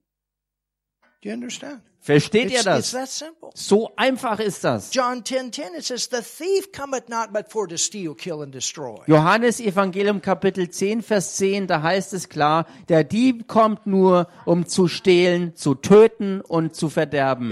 [1.22, 1.82] Do you understand?
[2.06, 2.94] Versteht ihr das?
[3.54, 4.94] So einfach ist das.
[4.94, 8.54] John 10, 10, it says, the thief cometh not but for to steal, kill and
[8.54, 9.02] destroy.
[9.08, 14.66] Johannes Evangelium Kapitel 10, Vers 10, da heißt es klar, der Dieb kommt nur, um
[14.68, 17.50] zu stehlen, zu töten und zu verderben.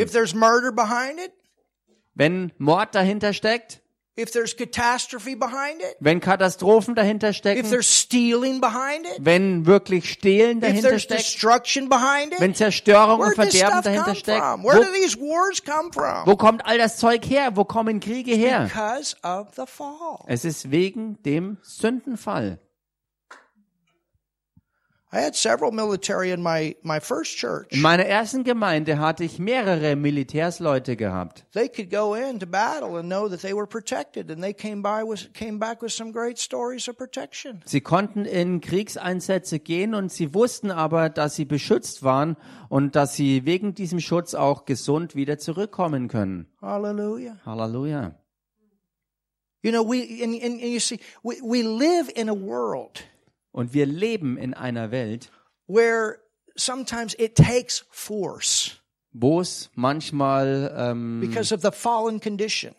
[2.15, 3.83] Wenn Mord dahinter steckt,
[4.17, 9.67] if there's catastrophe behind it, wenn Katastrophen dahinter if stecken, there's stealing behind it, wenn
[9.67, 14.71] wirklich Stehlen dahinter there's steckt, destruction behind it, wenn Zerstörung und Verderben dahinter steckt, wo,
[14.71, 16.27] do these wars come from?
[16.27, 17.57] wo kommt all das Zeug her?
[17.57, 18.65] Wo kommen Kriege her?
[18.65, 20.25] Because of the fall.
[20.27, 22.59] Es ist wegen dem Sündenfall.
[25.15, 27.69] I had several military in my, my first church.
[27.71, 31.47] In meiner ersten Gemeinde hatte ich mehrere Militärsleute gehabt.
[31.53, 35.05] They could go into battle and know that they were protected, and they came by
[35.05, 37.63] with came back with some great stories of protection.
[37.65, 42.37] Sie konnten in Kriegseinsätze gehen und sie wussten aber, dass sie beschützt waren
[42.69, 46.49] und dass sie wegen diesem Schutz auch gesund wieder zurückkommen können.
[46.61, 47.37] Hallelujah.
[47.47, 48.17] Halleluja.
[49.63, 53.05] You know, we and, and, and you see, we, we live in a world
[53.55, 55.31] Und wir leben in einer Welt,
[55.69, 56.17] where
[56.57, 58.81] sometimes it takes force
[59.17, 62.75] wo es manchmal ähm, because of the fallen condition.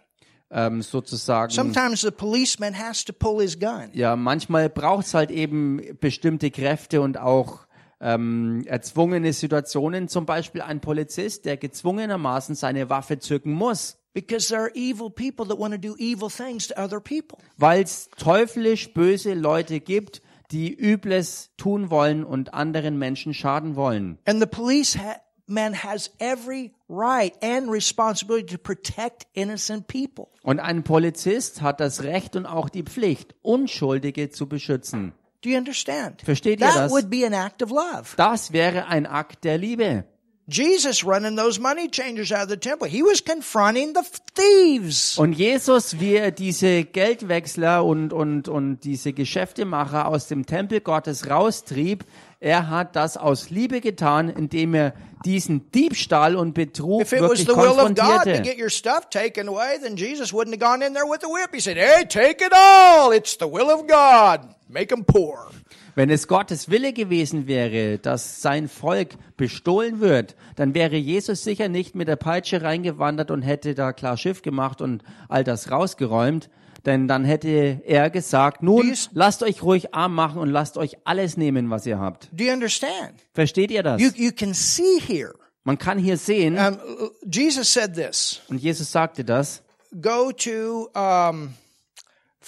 [0.51, 3.89] ähm, sozusagen Sometimes the policeman has to pull his gun.
[3.93, 7.65] ja, manchmal braucht es halt eben bestimmte Kräfte und auch
[8.01, 14.61] ähm, erzwungene Situationen, zum Beispiel ein Polizist, der gezwungenermaßen seine Waffe zücken muss, Because there
[14.61, 17.37] are evil people that want to do evil things to other people.
[17.57, 20.21] weil es teuflisch böse Leute gibt,
[20.51, 24.17] die Übles tun wollen und anderen Menschen schaden wollen.
[24.25, 25.17] And the police ha-
[25.47, 30.27] man has every right and responsibility to protect innocent people.
[30.43, 35.13] Und ein Polizist hat das Recht und auch die Pflicht, Unschuldige zu beschützen.
[35.41, 36.21] Do you understand?
[36.23, 36.91] Versteht ihr that das?
[36.91, 38.15] would be an act of love.
[38.17, 40.05] Das wäre ein Akt der Liebe.
[40.47, 42.87] Jesus running those money changers out of the temple.
[42.87, 44.03] He was confronting the
[44.35, 45.17] thieves.
[45.17, 51.29] Und Jesus, wie er diese Geldwechsler und, und, und diese Geschäftemacher aus dem Tempel Gottes
[51.29, 52.05] raustrieb,
[52.39, 54.93] er hat das aus Liebe getan, indem er
[55.25, 58.69] diesen Diebstahl und Betrug If it was wirklich the will of God to get your
[58.69, 61.49] stuff taken away, then Jesus wouldn't have gone in there with the whip.
[61.53, 63.11] He said, Hey, take it all.
[63.11, 64.53] It's the will of God.
[64.69, 65.49] Make them poor.
[65.95, 71.69] Wenn es Gottes Wille gewesen wäre, dass sein Volk bestohlen wird, dann wäre Jesus sicher
[71.69, 76.49] nicht mit der Peitsche reingewandert und hätte da klar Schiff gemacht und all das rausgeräumt.
[76.85, 81.37] Denn dann hätte er gesagt, nun lasst euch ruhig arm machen und lasst euch alles
[81.37, 82.29] nehmen, was ihr habt.
[82.31, 83.13] Do you understand?
[83.33, 84.01] Versteht ihr das?
[84.01, 85.33] You, you can see here.
[85.63, 86.77] Man kann hier sehen, Um,
[87.25, 88.41] Jesus said this.
[88.49, 89.63] und Jesus sagte das,
[89.99, 91.53] Go to um,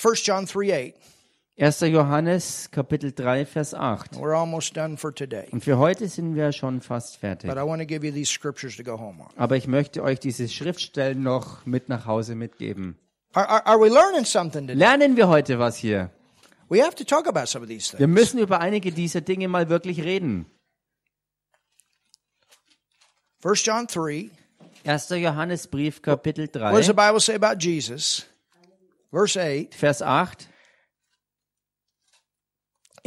[0.04, 1.07] 1 John 3 8.
[1.60, 1.80] 1.
[1.92, 4.16] Johannes Kapitel 3, Vers 8.
[4.18, 5.48] We're almost done for today.
[5.52, 7.50] Und für heute sind wir schon fast fertig.
[7.50, 9.30] But I want to give you these scriptures to go home on.
[9.38, 12.96] Aber ich möchte euch diese Schriftstellen noch mit nach Hause mitgeben.
[13.34, 14.78] Are, are, are we learning something today?
[14.78, 16.12] Lernen wir heute was hier?
[16.70, 18.14] We have to talk about some of these Wir things.
[18.14, 20.46] müssen über einige dieser Dinge mal wirklich reden.
[23.44, 24.30] 1 John 3.
[24.86, 25.10] 1.
[25.10, 28.28] Johannesbrief Kapitel What does the 3, Bible say about Jesus?
[29.12, 29.74] Verse 8.
[29.74, 30.48] Vers 8.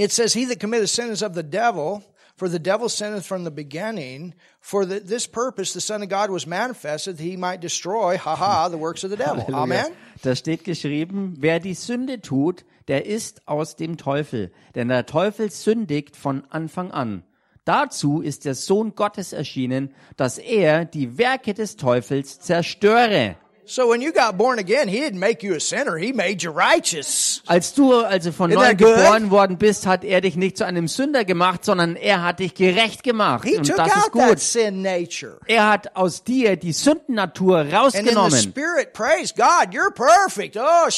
[0.01, 2.03] It says, He that committeth sin is of the devil,
[2.35, 4.33] for the devil sinneth from the beginning.
[4.59, 8.35] For the, this purpose the Son of God was manifested, that he might destroy, ha
[8.35, 9.45] ha, the works of the devil.
[9.55, 9.93] Amen?
[10.23, 14.51] Da steht geschrieben, wer die Sünde tut, der ist aus dem Teufel.
[14.75, 17.23] Denn der Teufel sündigt von Anfang an.
[17.67, 23.37] Dazu ist der Sohn Gottes erschienen, dass er die Werke des Teufels zerstöre.
[23.71, 25.97] So when you got born again, he didn't make you a sinner.
[25.97, 27.41] He made you righteous.
[27.47, 31.25] Als du also von neuem geboren worden bist, hat er dich nicht zu einem Sünder
[31.25, 33.45] gemacht, sondern er hat dich gerecht gemacht.
[33.45, 34.41] He Und took das ist gut.
[34.41, 35.39] sin nature.
[35.47, 38.41] Er hat aus dir die Sündennatur And in the rausgenommen.
[38.41, 40.57] spirit, praise God, you're perfect.
[40.57, 40.89] Oh.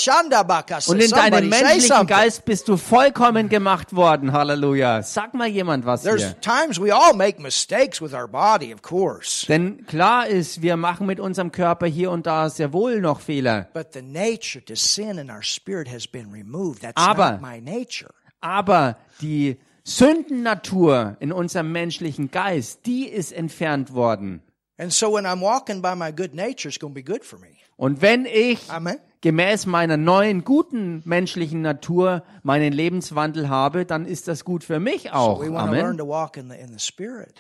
[0.86, 2.06] Und in deinem menschlichen.
[2.06, 4.32] Geist bist du vollkommen gemacht worden.
[4.32, 5.02] Halleluja.
[5.02, 6.40] Sag mal jemand was There's hier.
[6.40, 9.44] times we all make mistakes with our body, of course.
[9.46, 13.68] Denn klar ist, wir machen mit unserem Körper hier und da sehr wohl noch Fehler.
[13.72, 16.82] But the nature to sin in our spirit has been removed.
[16.82, 18.10] That's Aber- not my nature.
[18.42, 24.42] Aber die Sündennatur in unserem menschlichen Geist, die ist entfernt worden.
[24.78, 27.38] And so when I'm walking by my good nature, it's going to be good for
[27.38, 27.48] me.
[27.76, 28.98] Und wenn ich Amen.
[29.22, 35.12] Gemäß meiner neuen guten menschlichen Natur meinen Lebenswandel habe, dann ist das gut für mich
[35.12, 35.42] auch.
[35.42, 36.00] Amen.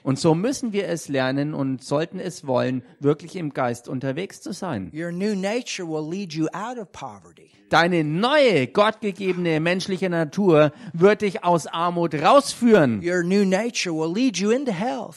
[0.02, 4.52] Und so müssen wir es lernen und sollten es wollen, wirklich im Geist unterwegs zu
[4.52, 4.90] sein.
[4.94, 7.50] Your new nature will lead you out of poverty.
[7.68, 13.02] Deine neue, gottgegebene menschliche Natur wird dich aus Armut rausführen.
[13.02, 15.16] Your new nature will lead you into health.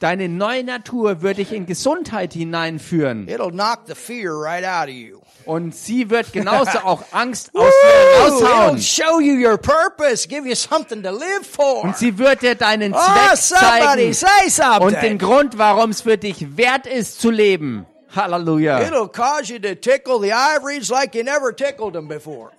[0.00, 3.28] Deine neue Natur wird dich in Gesundheit hineinführen.
[3.28, 5.23] It'll knock the fear right out of you.
[5.46, 8.78] Und sie wird genauso auch Angst aus dir raushauen.
[8.80, 11.84] show you your purpose, give you something to live for.
[11.84, 15.18] Und sie wird dir deinen Oh, Zweck somebody zeigen say und den.
[15.18, 17.86] Grund, warum es für dich wert ist zu leben.
[18.14, 18.78] Halleluja.
[18.80, 22.50] It'll cause you to tickle the ivories like you never tickled them before.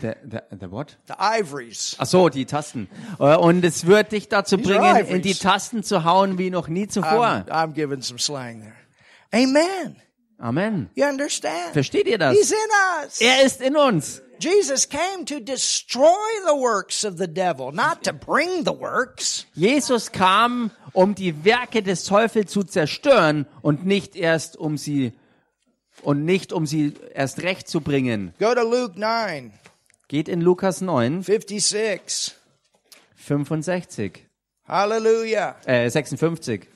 [0.00, 0.96] The, the, the what?
[1.06, 1.96] The ivories.
[1.98, 2.88] Ach so, die Tasten.
[3.18, 6.68] Äh, Und es wird dich dazu These bringen, in die Tasten zu hauen wie noch
[6.68, 7.26] nie zuvor.
[7.26, 8.74] I'm, I'm giving some slang there.
[9.32, 9.96] Amen.
[10.40, 10.88] Amen.
[10.94, 11.72] You understand?
[11.72, 12.36] Versteht ihr das?
[12.36, 13.20] He's in us.
[13.20, 14.22] Er ist in uns.
[14.40, 16.06] Jesus came to destroy
[16.46, 19.44] the works of the devil, not to bring the works.
[19.54, 25.12] Jesus kam, um die Werke des Teufels zu zerstören und nicht erst um sie
[26.02, 28.32] und nicht um sie erst recht zu bringen.
[28.38, 29.52] Go to Luke 9,
[30.08, 32.34] Geht in Lukas 9, 56.
[33.16, 34.26] 65,
[34.66, 35.56] Hallelujah.
[35.66, 36.66] äh, 56.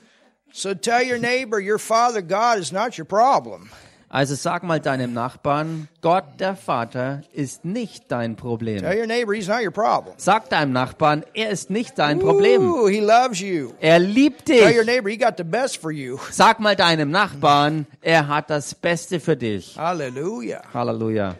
[0.57, 3.69] So tell your neighbor, your father God is not your problem.
[4.07, 8.85] Also sag mal deinem Nachbarn, Gott der Vater ist nicht dein Tell Problem.
[8.85, 10.13] your neighbor he's not your problem.
[10.15, 12.61] Sag deinem Nachbarn, er ist nicht dein Problem.
[12.71, 13.73] Ooh, he loves you.
[13.81, 14.85] Er liebt Tell your dich.
[14.85, 16.17] neighbor he got the best for you.
[16.31, 19.75] Sag mal deinem Nachbarn, er hat das Beste für dich.
[19.77, 20.61] Hallelujah.
[20.73, 21.35] Halleluja.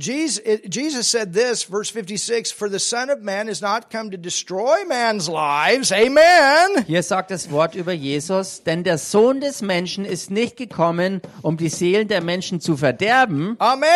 [0.00, 4.16] Jesus, Jesus said this, verse 56, for the Son of Man is not come to
[4.16, 5.92] destroy man's lives.
[5.92, 6.84] Amen.
[6.86, 11.56] Hier sagt das Wort über Jesus, denn der Sohn des Menschen ist nicht gekommen, um
[11.58, 13.90] die Seelen der Menschen zu verderben, Amen.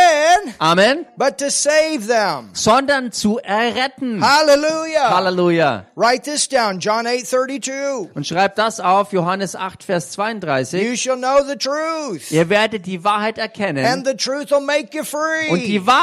[0.59, 2.51] Amen, But to save them.
[2.53, 4.23] sondern zu erretten.
[4.23, 5.11] Hallelujah.
[5.17, 5.87] Halleluja.
[5.97, 8.15] Write this down, John 8, 32.
[8.15, 10.83] Und schreibt das auf, Johannes 8, Vers 32.
[10.83, 12.31] You shall know the truth.
[12.31, 15.49] Ihr werdet die Wahrheit And erkennen the truth will make you free.
[15.51, 15.94] und die Wahrheit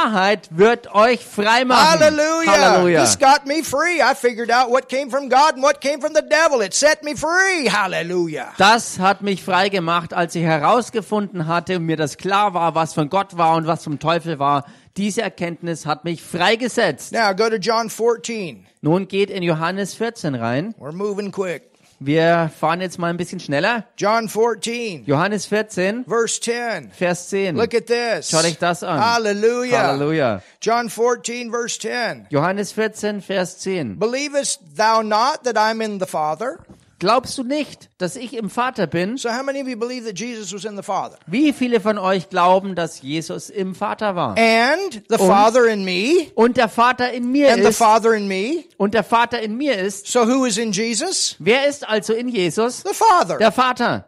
[0.52, 2.00] wird euch frei machen.
[2.00, 2.52] Hallelujah.
[2.52, 3.02] Halleluja.
[3.04, 4.02] This got me free.
[4.02, 6.62] I figured out what came from God and what came from the devil.
[6.62, 7.70] It set me free.
[7.70, 8.54] Hallelujah.
[8.58, 12.94] Das hat mich frei gemacht, als ich herausgefunden hatte und mir das klar war, was
[12.94, 14.66] von Gott war und was vom Teufel war.
[14.98, 17.14] Diese Erkenntnis hat mich freigesetzt.
[17.14, 18.66] Now go to John 14.
[18.82, 20.76] Nun geht in Johannes 14 rein.
[20.78, 21.71] We're moving quick.
[22.04, 23.86] Wir fahren jetzt mal ein bisschen schneller.
[23.96, 26.90] John 14, Johannes 14, verse 10.
[26.90, 27.56] Vers 10.
[27.56, 28.32] Look at this.
[28.32, 29.00] Schau dich das an.
[29.00, 29.84] Hallelujah.
[29.84, 30.42] Halleluja.
[30.60, 32.26] John 14, verse 10.
[32.32, 34.00] Johannes 14, Vers 10.
[34.00, 36.58] Believest thou not that I'm in the Father?
[37.02, 39.18] Glaubst du nicht, dass ich im Vater bin?
[39.18, 41.18] So how many of you believe that Jesus was in the Father?
[41.26, 44.38] Wie viele von euch glauben, dass Jesus im Vater war?
[44.38, 46.28] And the Father in me?
[46.36, 47.80] Und der Vater in mir And the ist.
[47.80, 48.66] Father in me?
[48.78, 50.06] Und der Vater in mir ist.
[50.06, 51.38] So who is in Jesus?
[51.40, 52.84] Wer ist also in Jesus?
[52.84, 53.40] The Father.
[53.40, 54.06] Der Vater.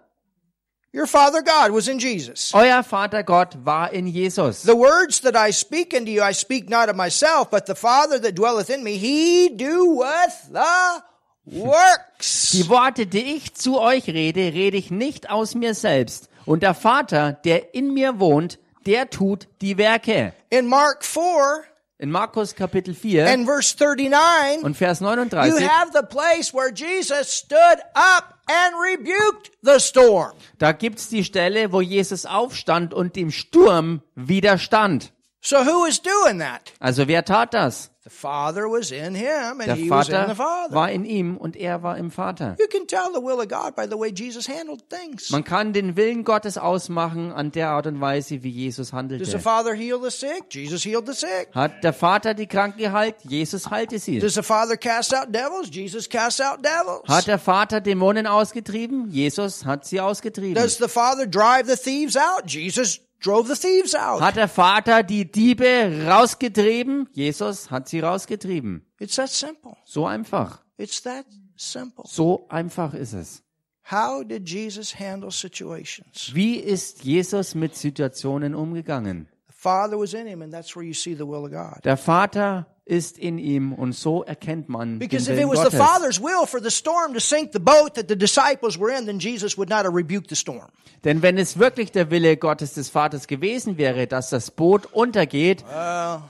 [0.93, 2.53] Your Father God was in Jesus.
[2.53, 4.61] Euer Vater Gott war in Jesus.
[4.61, 8.19] The words that I speak unto you, I speak not of myself, but the Father
[8.19, 11.01] that dwelleth in me, he doeth the
[11.45, 12.51] works.
[12.51, 16.29] Die Worte, die ich zu euch rede, rede ich nicht aus mir selbst.
[16.45, 20.33] Und der Vater, der in mir wohnt, der tut die Werke.
[20.49, 21.63] In Mark 4
[21.99, 26.69] In Markus Kapitel 4 and verse 39, und Vers you 39, have the place where
[26.73, 30.33] Jesus stood up and rebuked the storm.
[30.57, 35.13] da gibt's die Stelle, wo Jesus aufstand und dem Sturm widerstand.
[35.45, 36.71] So who was doing that?
[36.79, 37.89] Also wer tat das?
[38.05, 40.73] The Father was in him and Der he was in Vater the Father.
[40.75, 42.55] war in ihm und er war im Vater.
[42.59, 45.31] You can tell the will of God by the way Jesus handled things.
[45.31, 48.95] Man kann den Willen Gottes ausmachen an der Art und Weise, wie Jesus Does the
[48.95, 49.39] handelte.
[49.39, 50.45] Father heal the sick?
[50.49, 51.49] Jesus healed the sick.
[51.53, 53.15] Hat der Vater die Kranken geheilt?
[53.23, 54.19] Jesus heilte sie.
[54.19, 55.69] Does the Father cast out devils?
[55.69, 57.07] Jesus cast out devils.
[57.07, 59.09] Hat der Vater Dämonen ausgetrieben?
[59.11, 60.55] Jesus hat sie ausgetrieben.
[60.55, 62.43] Does the Father drive the thieves out?
[62.47, 64.21] Jesus drove the thieves out.
[64.21, 67.07] Hat der Vater die Diebe rausgetrieben?
[67.13, 68.85] Jesus hat sie rausgetrieben.
[68.99, 69.75] It's that simple.
[69.85, 70.61] So einfach.
[70.77, 71.25] It's that
[71.55, 72.03] simple.
[72.07, 73.43] So einfach ist es.
[73.91, 76.31] How did Jesus handle situations?
[76.33, 79.27] Wie ist Jesus mit Situationen umgegangen?
[79.47, 81.83] The Father was in him, and that's where you see the will of God.
[81.83, 85.71] Der Vater ist in ihm und so erkennt man den Because if it Willen was
[85.71, 85.79] the Gottes.
[85.79, 89.19] Father's will for the storm to sink the boat that the disciples were in, then
[89.19, 90.67] Jesus would not have rebuked the storm.
[91.03, 95.63] Denn wenn es wirklich der Wille Gottes des Vaters gewesen wäre, dass das Boot untergeht,
[95.65, 96.21] Well,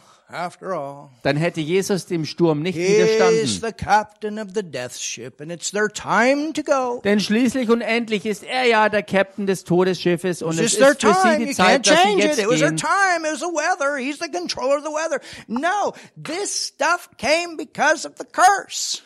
[1.23, 3.47] dann hätte Jesus dem Sturm nicht widerstanden.
[3.47, 7.01] the captain of the death ship, and it's their time to go.
[7.03, 10.91] Denn schließlich und endlich ist er ja der Captain des Todesschiffes und es ist für
[10.93, 11.45] sie time.
[11.45, 12.77] die Zeit, dass sie jetzt It was their gehen.
[12.77, 13.25] time.
[13.27, 13.97] It was the weather.
[13.97, 15.21] He's the controller of the weather.
[15.47, 19.01] No, this stuff came because of the curse.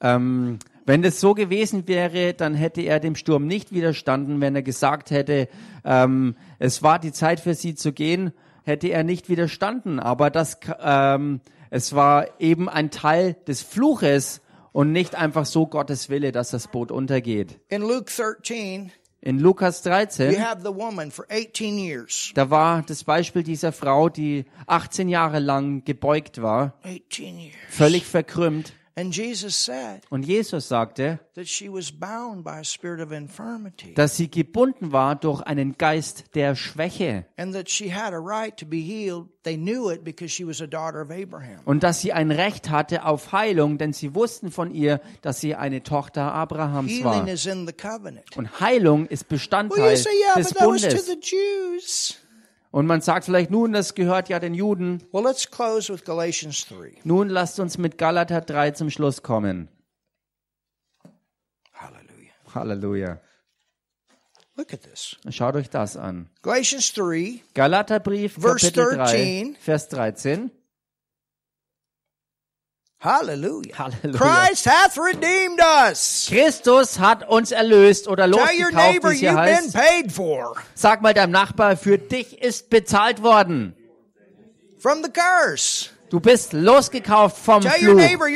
[0.00, 4.40] Ähm, wenn es so gewesen wäre, dann hätte er dem Sturm nicht widerstanden.
[4.40, 5.48] Wenn er gesagt hätte,
[5.84, 8.32] ähm, es war die Zeit für sie zu gehen,
[8.66, 10.00] hätte er nicht widerstanden.
[10.00, 11.40] Aber das, ähm,
[11.70, 16.68] es war eben ein Teil des Fluches und nicht einfach so Gottes Wille, dass das
[16.68, 17.58] Boot untergeht.
[17.68, 22.30] In Luke 13, In Lukas we 13, have the woman for 18 years.
[22.34, 27.54] da war das Beispiel dieser Frau, die 18 Jahre lang gebeugt war, 18 years.
[27.70, 28.72] völlig verkrümmt.
[28.98, 33.92] And Jesus said Und Jesus sagte, that she was bound by a spirit of infirmity.
[33.92, 37.26] dass sie gebunden war durch einen Geist der Schwäche.
[41.66, 45.54] Und dass sie ein Recht hatte auf Heilung, denn sie wussten von ihr, dass sie
[45.54, 47.26] eine Tochter Abrahams war.
[48.36, 50.02] Und Heilung ist Bestandteil
[50.36, 52.16] des Bundes.
[52.76, 55.02] Und man sagt vielleicht, nun, das gehört ja den Juden.
[55.10, 56.98] Well, let's close with Galatians 3.
[57.04, 59.70] Nun lasst uns mit Galater 3 zum Schluss kommen.
[61.72, 62.34] Hallelujah.
[62.54, 63.20] Halleluja.
[64.56, 65.16] Look at this.
[65.30, 66.28] Schaut euch das an.
[66.42, 69.56] Galatians 3, Galaterbrief, Kapitel 3, 13.
[69.58, 70.50] Vers 13.
[72.98, 73.74] hallelujah.
[73.78, 74.18] Halleluja.
[74.18, 76.26] Christ hath redeemed us.
[76.28, 79.76] Christus hat uns erlöst oder losgekauft, wie es hier heißt.
[80.74, 83.74] Sag mal deinem Nachbar, für dich ist bezahlt worden.
[84.78, 85.90] from the curse.
[86.08, 87.94] Du bist losgekauft vom Tell Fluch.
[87.96, 88.28] neighbor.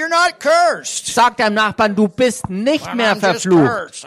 [0.85, 4.05] Sag deinem Nachbarn, du bist nicht mehr verflucht.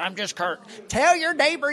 [1.38, 1.72] neighbor.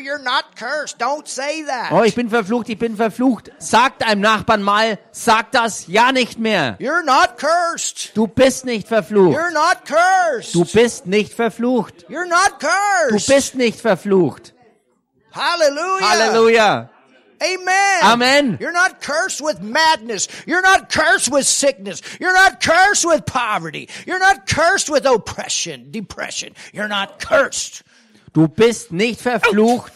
[1.90, 3.50] Oh, ich bin verflucht, ich bin verflucht.
[3.58, 6.78] Sag deinem Nachbarn mal, sag das ja nicht mehr.
[8.14, 9.36] Du bist nicht verflucht.
[10.52, 12.06] Du bist nicht verflucht.
[12.08, 14.54] Du bist nicht verflucht.
[15.32, 16.08] Hallelujah.
[16.08, 16.90] Halleluja.
[17.42, 18.02] Amen.
[18.02, 18.58] Amen.
[18.60, 20.28] You're not cursed with madness.
[20.46, 22.02] You're not cursed with sickness.
[22.20, 23.88] You're not cursed with poverty.
[24.06, 26.54] You're not cursed with oppression, depression.
[26.72, 27.82] You're not cursed.
[28.32, 29.92] Du bist nicht verflucht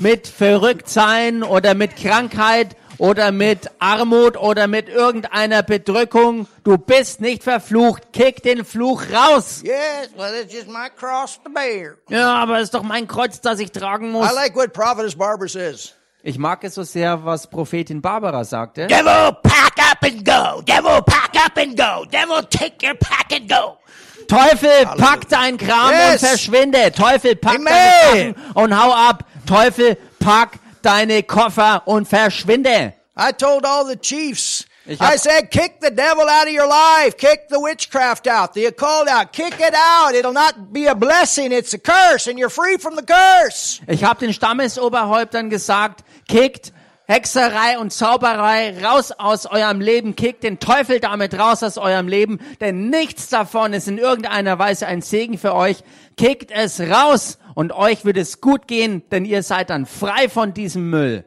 [0.00, 6.46] mit Verrücktsein oder mit Krankheit oder mit Armut oder mit irgendeiner Bedrückung.
[6.64, 8.12] Du bist nicht verflucht.
[8.12, 9.62] Kick den Fluch raus.
[9.64, 11.96] Yes, well, it's just my cross to bear.
[12.08, 14.30] Ja, aber es ist doch mein Kreuz, das ich tragen muss.
[14.30, 15.94] I like what Prophetess Barbara says.
[16.22, 18.86] Ich mag es so sehr, was Prophetin Barbara sagte.
[18.88, 20.60] Devil, pack up and go.
[20.62, 22.04] Devil, pack up and go.
[22.10, 23.78] Devil, take your pack and go.
[24.26, 26.22] Teufel, pack dein Kram Yes.
[26.22, 26.90] und verschwinde.
[26.92, 27.66] Teufel, pack Amen.
[27.66, 29.24] deine Sachen und hau ab.
[29.46, 32.92] Teufel, pack deine Koffer und verschwinde.
[33.16, 34.66] I told all the chiefs.
[34.88, 37.16] Ich hab- I said, kick the devil out of your life.
[37.16, 39.32] Kick the witchcraft out, the occult out.
[39.32, 40.14] Kick it out.
[40.14, 41.50] It'll not be a blessing.
[41.50, 43.80] It's a curse, and you're free from the curse.
[43.88, 46.72] Ich habe den Stammesoberhäuptern gesagt, kickt
[47.08, 52.40] Hexerei und Zauberei raus aus eurem Leben, kickt den Teufel damit raus aus eurem Leben,
[52.60, 55.84] denn nichts davon ist in irgendeiner Weise ein Segen für euch.
[56.16, 60.52] Kickt es raus und euch wird es gut gehen, denn ihr seid dann frei von
[60.52, 61.24] diesem Müll.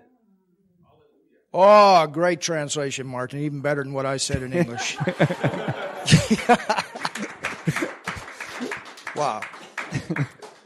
[1.53, 3.39] Oh, great translation, Martin.
[3.39, 4.97] Even better than what I said in English.
[9.15, 9.41] wow.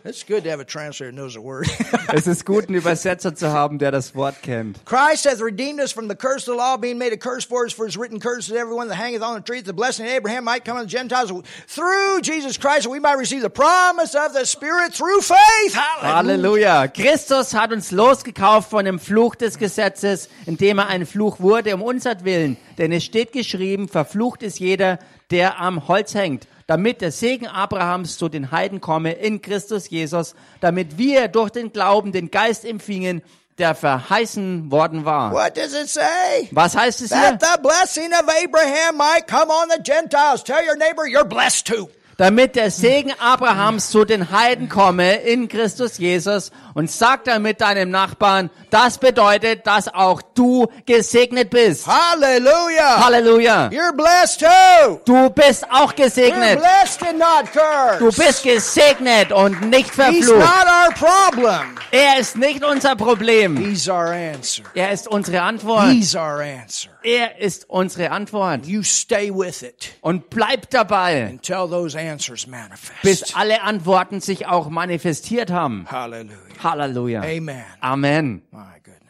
[0.05, 1.65] It's good to have a translator who knows a word.
[2.13, 4.83] Es ist gut, einen Übersetzer zu haben, der das Wort kennt.
[4.85, 7.65] Christ hath redeemed us from the curse of the law, being made a curse for
[7.65, 10.05] us, for it's written, Cursed is everyone that hangeth on the tree, that the blessing
[10.05, 11.31] of Abraham might come on the Gentiles
[11.67, 15.73] through Jesus Christ, that we might receive the promise of the Spirit through faith.
[15.73, 16.67] Hallelujah.
[16.67, 16.93] Halleluja.
[16.93, 21.81] Christus hat uns losgekauft von dem Fluch des Gesetzes, indem er ein Fluch wurde um
[21.81, 22.57] unseren Willen.
[22.77, 24.99] Denn es steht geschrieben, verflucht ist jeder,
[25.31, 30.33] der am Holz hängt, damit der Segen Abrahams zu den Heiden komme in Christus Jesus,
[30.59, 33.21] damit wir durch den Glauben den Geist empfingen,
[33.59, 35.31] der verheißen worden war.
[35.31, 36.49] What does it say?
[36.49, 37.37] Was heißt es hier?
[37.37, 40.43] That the blessing of Abraham might come on the Gentiles.
[40.43, 41.89] Tell your neighbor you're blessed too.
[42.17, 47.89] Damit der Segen Abrahams zu den Heiden komme in Christus Jesus und sag damit deinem
[47.91, 51.87] Nachbarn, das bedeutet, dass auch du gesegnet bist.
[51.87, 53.03] Hallelujah.
[53.05, 53.67] Halleluja.
[53.71, 54.99] You're blessed too.
[55.05, 56.59] Du bist auch You're gesegnet.
[56.59, 57.99] blessed and not cursed.
[58.01, 60.39] Du bist gesegnet und nicht He's verflucht.
[60.39, 61.75] not our problem.
[61.91, 63.57] Er ist nicht unser Problem.
[63.57, 64.63] He's our answer.
[64.73, 65.89] Er ist unsere Antwort.
[65.91, 66.89] He's our answer.
[67.03, 68.65] Er ist unsere Antwort.
[68.65, 73.01] You stay with it Und bleib dabei, until those answers manifest.
[73.01, 75.85] bis alle Antworten sich auch manifestiert haben.
[75.89, 76.33] Hallelujah.
[76.63, 77.21] Halleluja.
[77.21, 77.63] Amen.
[77.81, 78.41] Amen.
[78.51, 79.02] My goodness.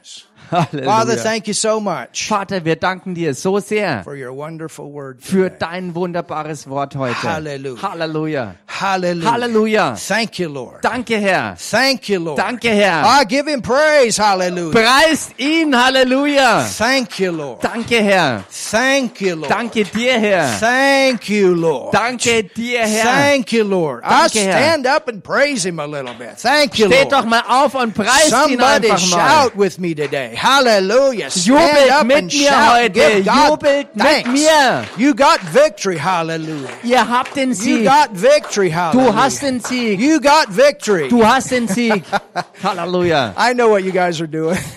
[0.50, 1.24] Father, Halleluja.
[1.24, 5.18] thank you so much Vater, wir danken dir so sehr for your wonderful word.
[5.22, 5.58] für today.
[5.60, 7.22] dein wunderbares Wort heute.
[7.24, 7.82] Halleluja.
[7.82, 8.56] Halleluja.
[8.68, 9.32] Hallelujah.
[9.32, 9.96] Halleluja.
[9.96, 10.84] Thank you, Lord.
[10.84, 11.56] Danke, Herr.
[11.58, 12.38] Thank you, Lord.
[12.40, 13.04] Danke, Herr.
[13.06, 14.18] I give him praise.
[14.22, 14.72] Hallelujah.
[14.72, 15.74] Preist ihn.
[15.76, 16.64] Halleluja.
[16.78, 17.62] Thank you, Lord.
[17.64, 18.44] Danke, Herr.
[18.50, 19.50] Thank you, Lord.
[19.52, 20.48] Danke dir, Herr.
[20.60, 21.94] Thank you, Lord.
[21.94, 23.04] Danke dir, Herr.
[23.06, 24.04] Thank you, Lord.
[24.04, 24.54] I Danke, Herr.
[24.58, 26.38] stand up and praise him a little bit.
[26.38, 27.30] Thank you, Steht doch Lord.
[27.30, 29.44] mal auf und preist ihn Somebody einfach mal.
[29.44, 30.33] shout with me today.
[30.36, 31.30] Hallelujah.
[31.30, 32.72] Stand Jubelt up mit and mir shout.
[32.78, 32.94] heute.
[32.94, 34.30] Give God Jubelt mit thanks.
[34.30, 34.84] mir.
[34.98, 35.98] You got victory.
[35.98, 36.70] Hallelujah.
[36.84, 37.84] Ihr habt den You Sieg.
[37.86, 38.70] got victory.
[38.70, 39.12] Hallelujah.
[39.12, 40.00] Du hast den Sieg.
[40.00, 41.10] You got victory.
[41.10, 42.04] Du hast den Sieg.
[42.64, 43.34] Halleluja.
[43.38, 44.58] I know what you guys are doing.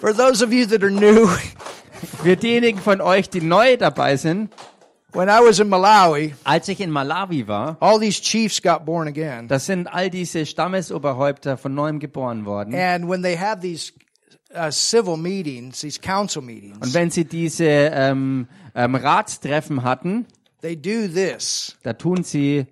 [0.00, 1.28] For those of you that are new,
[2.22, 4.50] Für diejenigen von euch, die neu dabei sind,
[5.14, 9.08] when I was in Malawi, als ich in Malawi war, all these chiefs got born
[9.08, 9.48] again.
[9.48, 12.74] da sind all diese Stammesoberhäupter von neuem geboren worden.
[12.74, 13.92] And when they have these
[14.54, 20.26] uh, civil meetings, these council Und meetings, wenn sie diese ähm, ähm, Ratstreffen hatten,
[20.60, 22.66] they do this da tun sie,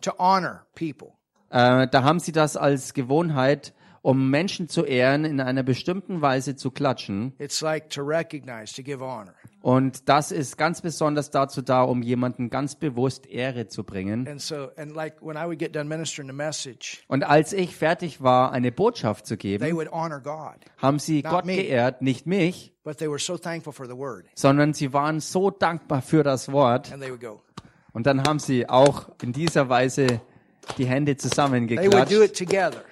[0.00, 1.12] to honor people.
[1.50, 3.72] äh, da haben sie das als Gewohnheit,
[4.02, 7.32] um Menschen zu ehren, in einer bestimmten Weise zu klatschen.
[7.38, 9.34] It's like to recognize, to give honor.
[9.60, 14.26] Und das ist ganz besonders dazu da, um jemanden ganz bewusst Ehre zu bringen.
[14.26, 15.22] And so, and like
[16.32, 20.98] message, Und als ich fertig war, eine Botschaft zu they geben, would honor God, haben
[20.98, 21.54] sie Gott me.
[21.54, 24.24] geehrt, nicht mich, but they were so thankful for the word.
[24.34, 26.92] sondern sie waren so dankbar für das Wort.
[26.92, 27.40] And they would go,
[27.92, 30.20] Und dann haben sie auch in dieser Weise
[30.78, 32.12] die Hände zusammengeklatscht.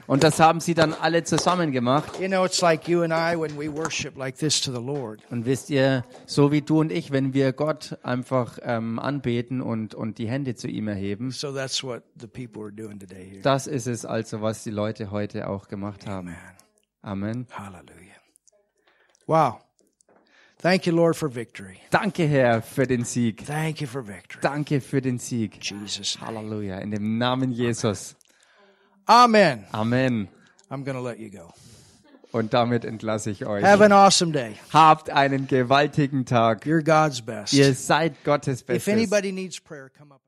[0.06, 2.18] Und das haben sie dann alle zusammen gemacht.
[2.20, 5.20] You know, it's like you and I when we worship like this to the Lord.
[5.30, 9.94] Und wisst ihr, so wie du und ich, wenn wir Gott einfach ähm, anbeten und,
[9.94, 13.42] und die Hände zu ihm erheben, So that's what the people are doing today here.
[13.42, 16.36] das ist es also, was die Leute heute auch gemacht haben.
[17.02, 17.46] Amen.
[17.50, 18.16] Hallelujah.
[19.26, 19.60] Wow.
[20.62, 21.80] Thank you, Lord, for victory.
[21.90, 23.46] Danke, Herr, für den Sieg.
[23.46, 24.40] Thank you for victory.
[24.42, 25.58] Danke für den Sieg.
[25.62, 26.18] Jesus.
[26.20, 26.78] Halleluja.
[26.80, 28.14] In dem Namen Jesus.
[29.06, 29.64] Amen.
[29.72, 30.28] Amen.
[30.70, 31.52] I'm to let you go.
[32.32, 33.64] Und damit entlasse ich euch.
[33.64, 34.54] Have an awesome day.
[34.72, 36.64] Habt einen gewaltigen Tag.
[36.64, 37.54] You're God's best.
[37.54, 38.92] Ihr seid Gottes If Bestes.
[38.92, 40.18] anybody needs prayer, come up.